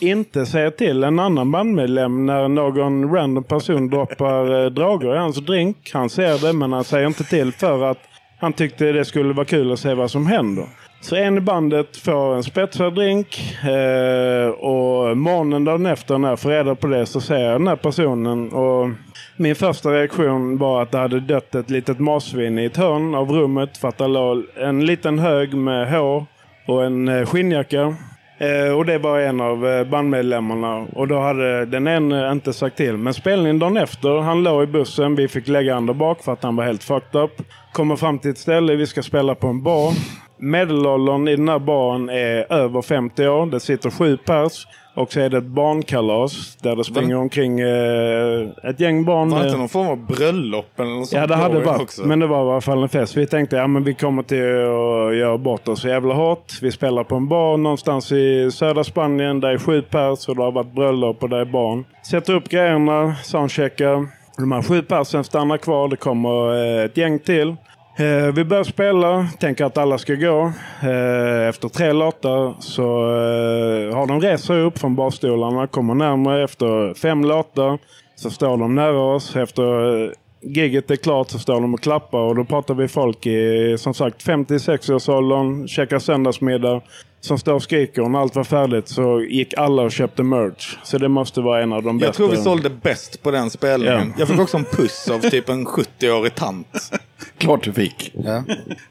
[0.00, 5.18] eh, inte säga till en annan bandmedlem när någon random person droppar eh, drager i
[5.18, 5.90] hans drink.
[5.92, 7.98] Han ser det men han säger inte till för att
[8.40, 10.64] han tyckte det skulle vara kul att se vad som händer.
[11.00, 16.40] Så en i bandet får en spetsad drink eh, och morgonen dagen efter när jag
[16.40, 18.90] får reda på det så ser jag den här personen och
[19.36, 23.30] min första reaktion var att det hade dött ett litet marsvin i ett hörn av
[23.30, 26.26] rummet för att det låg en liten hög med hår
[26.66, 27.94] och en eh, skinnjacka.
[28.38, 32.76] Eh, och det var en av eh, bandmedlemmarna och då hade den ene inte sagt
[32.76, 32.96] till.
[32.96, 36.32] Men spelningen dagen efter, han låg i bussen, vi fick lägga han där bak för
[36.32, 37.42] att han var helt fucked up.
[37.72, 39.92] Kommer fram till ett ställe, vi ska spela på en bar.
[40.38, 43.46] Medelåldern i den här baren är över 50 år.
[43.46, 44.66] Det sitter sju pers.
[44.96, 49.30] Och så är det ett barnkalas där det springer omkring eh, ett gäng barn.
[49.30, 51.12] Var det eh, inte någon form av bröllop eller något?
[51.12, 51.82] Ja, det hade varit.
[51.82, 52.06] också?
[52.06, 53.16] Men det var i alla fall en fest.
[53.16, 56.52] Vi tänkte ja, men vi kommer till att göra bort oss jävla hårt.
[56.62, 59.40] Vi spelar på en bar någonstans i södra Spanien.
[59.40, 61.84] Där är sju pers och det har varit bröllop och det är barn.
[62.10, 64.06] Sätter upp grejerna, soundcheckar.
[64.38, 65.88] De här sju persen stannar kvar.
[65.88, 67.56] Det kommer eh, ett gäng till.
[67.98, 70.52] Eh, vi börjar spela, tänker att alla ska gå.
[70.82, 76.44] Eh, efter tre låtar så eh, har de rest sig upp från barstolarna, kommer närmare.
[76.44, 77.78] Efter fem låtar
[78.16, 79.36] så står de nära oss.
[79.36, 80.10] Efter eh,
[80.46, 83.94] gigget är klart så står de och klappar och då pratar vi folk i som
[83.94, 86.82] sagt 56-årsåldern, käkar söndagsmiddag,
[87.20, 88.02] som står och skriker.
[88.02, 90.76] Och när allt var färdigt så gick alla och köpte merch.
[90.82, 92.06] Så det måste vara en av de bästa.
[92.06, 94.08] Jag tror vi sålde bäst på den spelningen.
[94.08, 94.14] Ja.
[94.18, 96.92] Jag fick också en puss av typ en 70-årig tant.
[97.38, 98.12] Klart du fick.
[98.14, 98.42] Ja.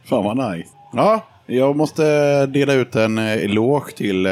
[0.03, 0.69] Fan vad nice.
[0.93, 4.31] Ja, jag måste dela ut en eh, eloge till eh,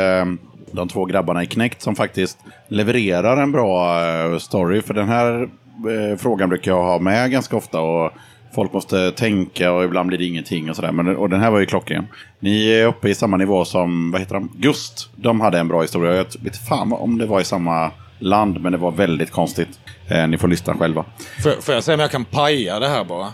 [0.71, 4.81] de två grabbarna i Knäckt som faktiskt levererar en bra eh, story.
[4.81, 5.49] För den här
[5.89, 7.81] eh, frågan brukar jag ha med ganska ofta.
[7.81, 8.11] Och
[8.55, 10.91] Folk måste tänka och ibland blir det ingenting och sådär.
[10.91, 12.07] Men, och den här var ju klockren.
[12.39, 14.51] Ni är uppe i samma nivå som, vad heter de?
[14.55, 15.09] Gust.
[15.15, 16.15] De hade en bra historia.
[16.15, 19.79] Jag vet fan om det var i samma land, men det var väldigt konstigt.
[20.07, 21.05] Eh, ni får lyssna själva.
[21.43, 23.33] Får, får jag säga om jag kan paja det här bara?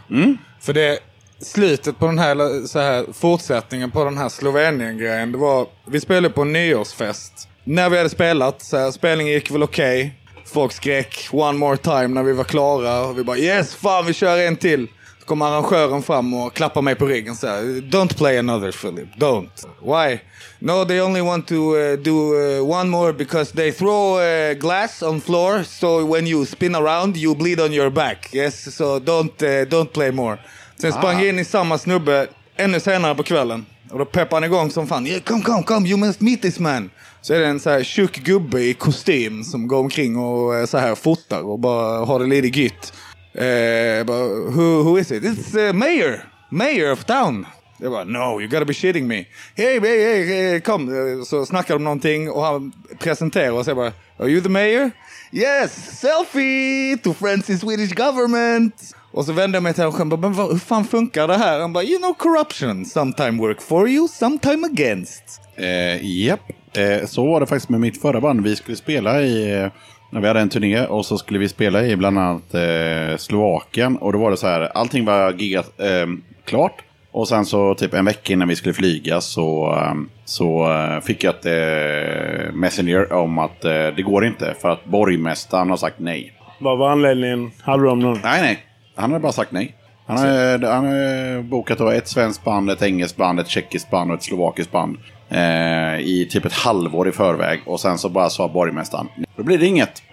[0.60, 1.00] För det
[1.42, 6.30] slutet på den här, så här, fortsättningen på den här Slovenien-grejen, det var, vi spelade
[6.30, 7.50] på en nyårsfest.
[7.64, 10.14] När vi hade spelat, så här, spelningen gick väl okej.
[10.54, 13.02] Folk skrek one more time när vi var klara.
[13.02, 14.88] Och vi bara yes, fan vi kör en till.
[15.20, 19.08] Så kom arrangören fram och klappade mig på ryggen så här, Don't play another Philip,
[19.18, 19.50] don't.
[19.82, 20.20] Why?
[20.60, 25.02] No, they only want to uh, do uh, one more because they throw uh, glass
[25.02, 28.34] on floor so when you spin around you bleed on your back.
[28.34, 30.38] Yes, so don't, uh, don't play more.
[30.82, 33.66] Sen sprang jag in i samma snubbe ännu senare på kvällen.
[33.92, 35.08] Och då peppade han igång som fan.
[35.08, 36.90] Yeah, come, come, come, you must meet this man.
[37.22, 40.66] Så är det en så här tjock gubbe i kostym som går omkring och eh,
[40.66, 42.94] så här fotar och bara har det lite gytt.
[43.34, 45.24] Eh, jag bara, who, who is it?
[45.24, 46.24] It's uh, mayor.
[46.50, 47.46] Mayor of town.
[47.78, 49.26] Jag bara, no, you gotta be shitting me.
[49.56, 50.90] Hey, hey, hey, hey kom.
[50.90, 54.92] Eh, så snackar de någonting och han presenterar och säger bara, are you the mayor?
[55.32, 58.96] Yes, selfie to friends in Swedish government.
[59.12, 61.38] Och så vände jag mig till honom och bara, men vad, hur fan funkar det
[61.38, 61.60] här?
[61.60, 62.86] Han bara, you know corruption.
[62.86, 65.42] Sometime work for you, sometime against.
[65.56, 66.40] Eh, Japp,
[66.78, 68.44] eh, så var det faktiskt med mitt förra band.
[68.44, 69.68] Vi skulle spela i, eh,
[70.12, 73.98] när vi hade en turné och så skulle vi spela i bland annat eh, Slovakien.
[73.98, 76.08] Och då var det så här, allting var gigat eh,
[76.46, 76.82] klart.
[77.12, 79.94] Och sen så typ en vecka innan vi skulle flyga så, eh,
[80.26, 80.68] så
[81.06, 85.78] fick jag ett eh, messenger om att eh, det går inte för att borgmästaren har
[85.78, 86.34] sagt nej.
[86.60, 87.52] Vad var anledningen?
[87.62, 88.20] Hade de någon?
[88.24, 88.66] Nej, nej.
[89.00, 89.76] Han har bara sagt nej.
[90.06, 94.18] Han har, han har bokat ett svenskt band, ett engelskt band, ett tjeckiskt band och
[94.18, 94.98] ett slovakiskt band.
[95.30, 97.60] Eh, I typ ett halvår i förväg.
[97.66, 100.04] Och sen så bara sa borgmästaren, då blir det inget.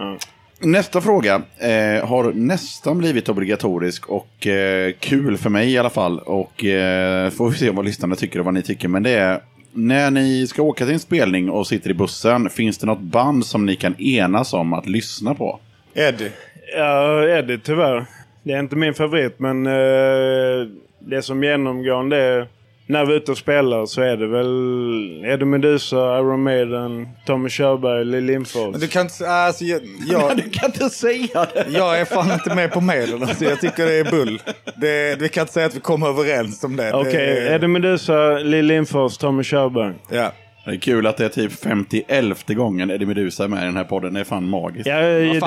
[0.61, 6.19] Nästa fråga eh, har nästan blivit obligatorisk och eh, kul för mig i alla fall.
[6.19, 8.89] Och eh, får vi se vad lyssnarna tycker och vad ni tycker.
[8.89, 9.41] Men det är,
[9.73, 13.47] när ni ska åka till en spelning och sitter i bussen, finns det något band
[13.47, 15.61] som ni kan enas om att lyssna på?
[15.95, 16.31] Eddie.
[16.77, 18.07] Ja, Eddie tyvärr.
[18.47, 20.67] Det är inte min favorit, men eh,
[20.99, 22.49] det som genomgående är...
[22.89, 27.49] När vi är ute och spelar så är det väl Eddie Meduza, Iron Maiden, Tommy
[27.49, 28.71] Körberg, Lill Lindfors.
[28.71, 31.67] Men du kan inte, alltså jag, jag, Du kan inte säga det!
[31.69, 33.23] jag är fan inte med på medel.
[33.23, 34.43] Alltså, jag tycker det är bull.
[34.77, 36.93] Det, vi kan inte säga att vi kommer överens om det.
[36.93, 39.95] Okej, det, Eddie Meduza, Lill Lindfors, Tommy Körberg.
[40.11, 40.33] Ja.
[40.67, 43.77] Det är kul att det är typ 51 gången Eddie Meduza är med i den
[43.77, 44.15] här podden.
[44.15, 44.87] Det är fan magiskt.
[44.87, 45.01] Ja, fan,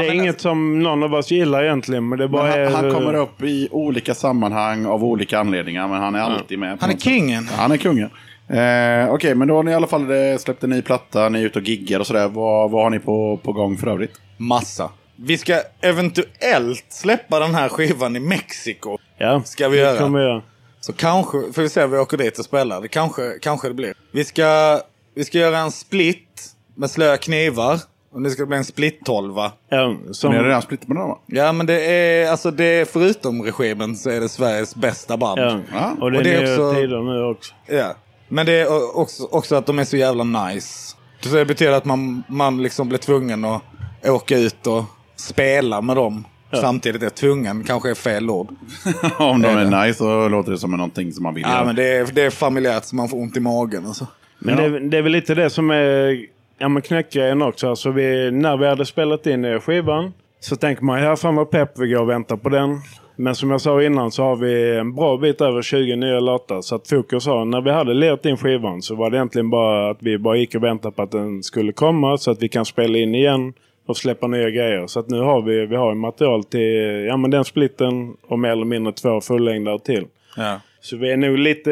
[0.04, 2.66] det är inget som någon av oss gillar egentligen, men det Men bara är...
[2.70, 6.78] han, han kommer upp i olika sammanhang av olika anledningar, men han är alltid med.
[6.82, 7.48] Han är kingen.
[7.52, 8.10] Ja, Han är kungen.
[8.50, 11.42] Eh, Okej, men då har ni i alla fall eh, släppt en ny platta, ni
[11.42, 12.28] är ute och giggar och sådär.
[12.28, 14.22] Vad, vad har ni på, på gång för övrigt?
[14.38, 14.92] Massa.
[15.16, 18.98] Vi ska eventuellt släppa den här skivan i Mexiko.
[19.18, 19.98] Ja, Ska vi det göra?
[19.98, 20.42] kommer vi göra.
[20.82, 22.82] Så kanske, får vi se om vi åker dit och spelar.
[22.82, 23.94] Det kanske, kanske det blir.
[24.12, 24.80] Vi ska,
[25.20, 26.46] vi ska göra en split
[26.76, 27.80] med slöa knivar.
[28.12, 31.10] Och det ska bli en split 12 Ja, Ni har som, redan splittat med dem
[31.10, 31.20] va?
[31.26, 35.40] Ja men det är, alltså det är förutom regimen så är det Sveriges bästa band.
[35.40, 35.60] ja.
[35.74, 37.54] Ja, Och det och det är är också- tider nu också.
[37.68, 37.96] Ja.
[38.28, 40.96] Men det är också, också att de är så jävla nice.
[41.22, 43.62] Så det betyder att man, man liksom blir tvungen att
[44.06, 44.84] åka ut och
[45.16, 46.26] spela med dem.
[46.62, 48.48] Samtidigt är tvungen, kanske är fel ord.
[49.20, 51.66] Om de är nice så låter det som någonting som man vill Ja göra.
[51.66, 53.86] men det är, det är familjärt så man får ont i magen.
[53.86, 54.08] Alltså.
[54.40, 56.20] Men det, är- det är väl lite det som är
[56.58, 57.70] ja, men knäckgrejen också.
[57.70, 61.50] Alltså vi, när vi hade spelat in eh, skivan så tänker man, ja fan vad
[61.52, 62.78] pepp, vi går och väntar på den.
[63.16, 66.62] Men som jag sa innan så har vi en bra bit över 20 nya låtar.
[66.62, 69.90] Så att fokus har, när vi hade lerat in skivan så var det egentligen bara
[69.90, 72.18] att vi bara gick och väntade på att den skulle komma.
[72.18, 73.54] Så att vi kan spela in igen
[73.88, 74.88] och släppa nya grejer.
[74.88, 78.50] Så att nu har vi, vi har material till ja, men den splitten och mer
[78.52, 80.06] eller mindre två fullängdare till.
[80.38, 80.60] Ja.
[80.82, 81.72] Så vi är nog lite,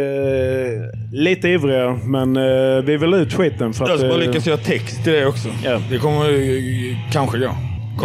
[1.13, 3.73] lite ivriga men eh, vi vill ut skiten.
[3.73, 5.47] För Jag att, ska bara eh, lyckas göra text till det också.
[5.63, 5.81] Ja.
[5.91, 6.27] Det kommer
[7.11, 7.55] kanske gå.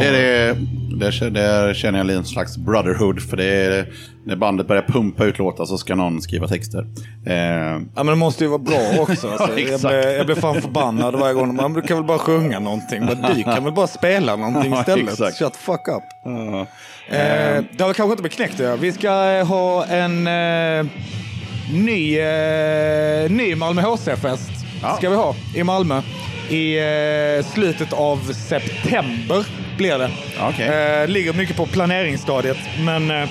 [0.01, 0.57] Det är det,
[0.99, 3.23] där, där känner jag en slags brotherhood.
[3.23, 3.87] För det är
[4.27, 6.87] när bandet börjar pumpa ut låtar så ska någon skriva texter.
[7.27, 9.31] Eh, Ja men det måste ju vara bra också.
[9.31, 9.83] Alltså, jag, exakt.
[9.83, 11.55] blir, jag blir fan förbannad varje gång.
[11.57, 13.05] Man du kan väl bara sjunga någonting.
[13.05, 15.09] Men du kan väl bara spela någonting Ja, istället.
[15.11, 15.39] exakt.
[15.39, 16.03] Shut fuck up.
[17.09, 18.77] Eh, det har kanske inte med knäckt göra.
[18.77, 20.87] Vi ska eh, ha en eh,
[21.75, 24.51] ny, eh, ny Malmö HC-fest.
[24.83, 24.97] Ja.
[24.97, 26.03] Ska vi ha i Malmö.
[26.51, 26.77] I
[27.53, 29.47] slutet av september
[29.77, 30.11] blir det.
[30.41, 30.69] Okej.
[30.69, 32.59] Eh, ligger mycket på planeringsstadiet.
[32.85, 33.29] Men eh,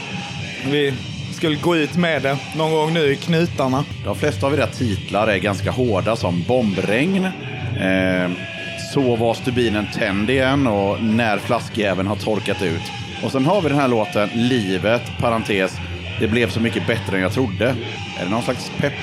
[0.72, 0.94] vi
[1.34, 3.86] skulle gå ut med det någon gång nu i knutarna.
[4.06, 8.32] De flesta av era titlar är ganska hårda som Bombregn, eh,
[8.94, 12.82] Så var stubinen tänd igen och När flaskjäveln har torkat ut.
[13.24, 15.78] Och sen har vi den här låten Livet, parentes,
[16.20, 17.66] det blev så mycket bättre än jag trodde.
[18.20, 18.94] Är det någon slags pepp,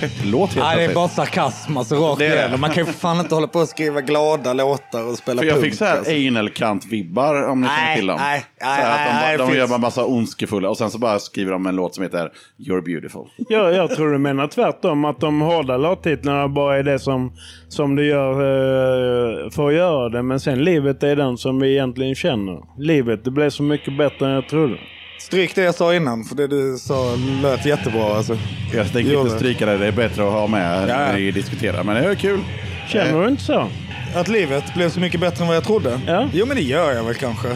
[0.00, 2.56] pepplåt helt Nej, det är bara sarkasm alltså, rakt Det är det.
[2.56, 5.54] Man kan ju fan inte hålla på och skriva glada låtar och spela För jag
[5.54, 5.64] punk.
[5.64, 6.12] fick så här alltså.
[6.12, 8.16] anal-kant-vibbar om ni känner Nej, till dem.
[8.20, 10.76] nej, Så här nej, att de, nej, det de finns- gör bara massa ondskefulla och
[10.78, 13.22] sen så bara skriver de en låt som heter You're beautiful.
[13.48, 15.04] Jag, jag tror du menar tvärtom.
[15.04, 17.32] Att de hårda låttitlarna bara är det som,
[17.68, 20.22] som du gör eh, för att göra det.
[20.22, 22.58] Men sen livet är den som vi egentligen känner.
[22.78, 24.76] Livet, det blev så mycket bättre än jag trodde.
[25.18, 28.16] Stryk det jag sa innan, för det du sa lät jättebra.
[28.16, 28.38] Alltså.
[28.74, 29.38] Jag tänker inte det.
[29.38, 30.86] stryka det, det är bättre att ha med Ja.
[30.96, 31.84] när vi diskuterar.
[31.84, 32.40] Men det är kul.
[32.88, 33.68] Känner du inte så?
[34.14, 36.00] Att livet blev så mycket bättre än vad jag trodde?
[36.06, 36.28] Ja.
[36.32, 37.48] Jo, men det gör jag väl kanske.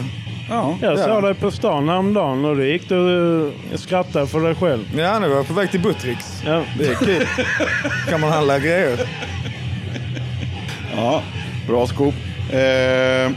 [0.49, 0.77] Ja.
[0.81, 1.03] Jag Ja.
[1.05, 3.41] såg dig på stan häromdagen och då gick du
[3.73, 4.85] och skrattade för dig själv.
[4.97, 6.41] Ja, nu är jag på väg till Buttricks.
[6.45, 6.63] Ja.
[6.79, 7.25] Det är kul.
[8.09, 8.99] kan man handla grejer.
[10.95, 11.23] Ja,
[11.67, 12.13] bra skop.
[12.53, 12.59] Eh,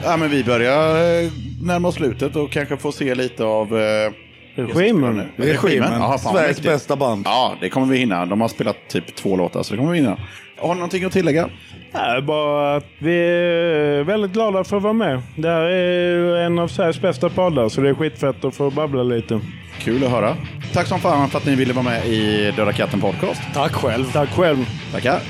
[0.05, 1.31] ja, men vi börjar eh,
[1.65, 4.13] närma oss slutet och kanske få se lite av eh,
[4.57, 5.23] Regimen.
[5.37, 5.93] Regimen.
[5.93, 6.67] Jaha, fan Sveriges mäktigt.
[6.69, 7.23] bästa band.
[7.27, 8.27] Ja, det kommer vi hinna.
[8.27, 10.19] De har spelat typ två låtar, så det kommer vi hinna.
[10.59, 11.49] Har ni någonting att tillägga?
[11.93, 15.23] Ja, bara att vi är väldigt glada för att vara med.
[15.37, 19.03] Det här är en av Sveriges bästa poddar så det är skitfett att få babbla
[19.03, 19.41] lite.
[19.79, 20.37] Kul att höra.
[20.73, 23.43] Tack som fan för att ni ville vara med i Döda katten podcast.
[23.55, 24.13] Tack själv.
[24.13, 24.67] Tack själv.
[24.93, 25.21] Tackar.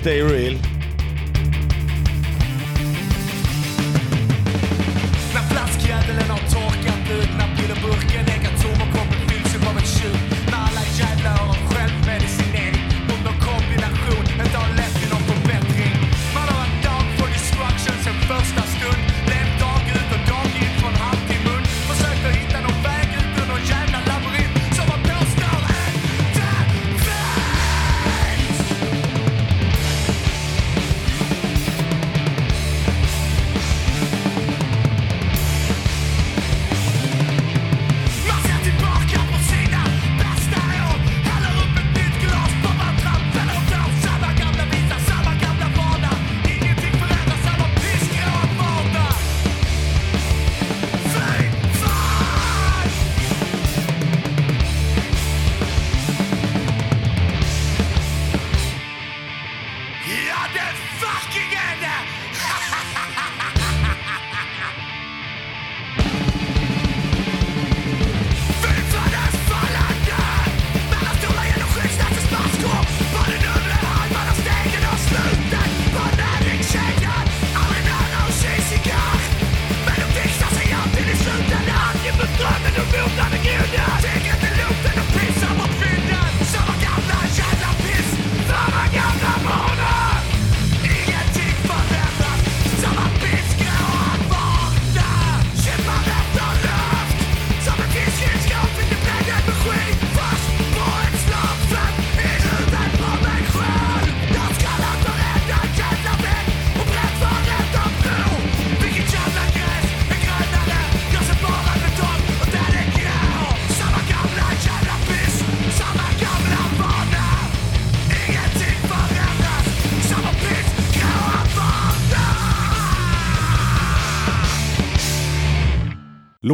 [0.00, 0.79] Stay real.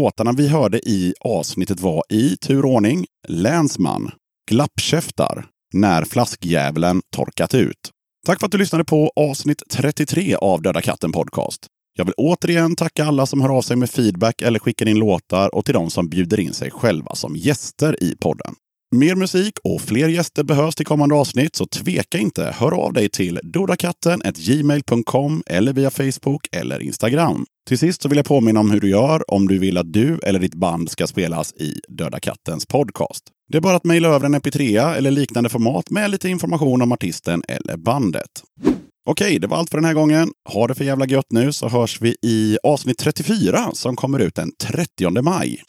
[0.06, 4.10] Låtarna vi hörde i avsnittet var i turordning Länsman,
[4.50, 7.90] Glappkäftar, När flaskjävlen torkat ut.
[8.26, 11.66] Tack för att du lyssnade på avsnitt 33 av Döda katten podcast.
[11.98, 15.54] Jag vill återigen tacka alla som hör av sig med feedback eller skickar in låtar
[15.54, 18.54] och till de som bjuder in sig själva som gäster i podden.
[18.96, 22.54] Mer musik och fler gäster behövs till kommande avsnitt, så tveka inte.
[22.58, 27.46] Hör av dig till dodakatten gmail.com eller via Facebook eller Instagram.
[27.68, 30.18] Till sist så vill jag påminna om hur du gör om du vill att du
[30.22, 33.24] eller ditt band ska spelas i Döda Kattens podcast.
[33.48, 36.92] Det är bara att mejla över en mp3 eller liknande format med lite information om
[36.92, 38.42] artisten eller bandet.
[39.08, 40.30] Okej, det var allt för den här gången.
[40.48, 44.34] Ha det för jävla gött nu så hörs vi i avsnitt 34 som kommer ut
[44.34, 45.62] den 30 maj.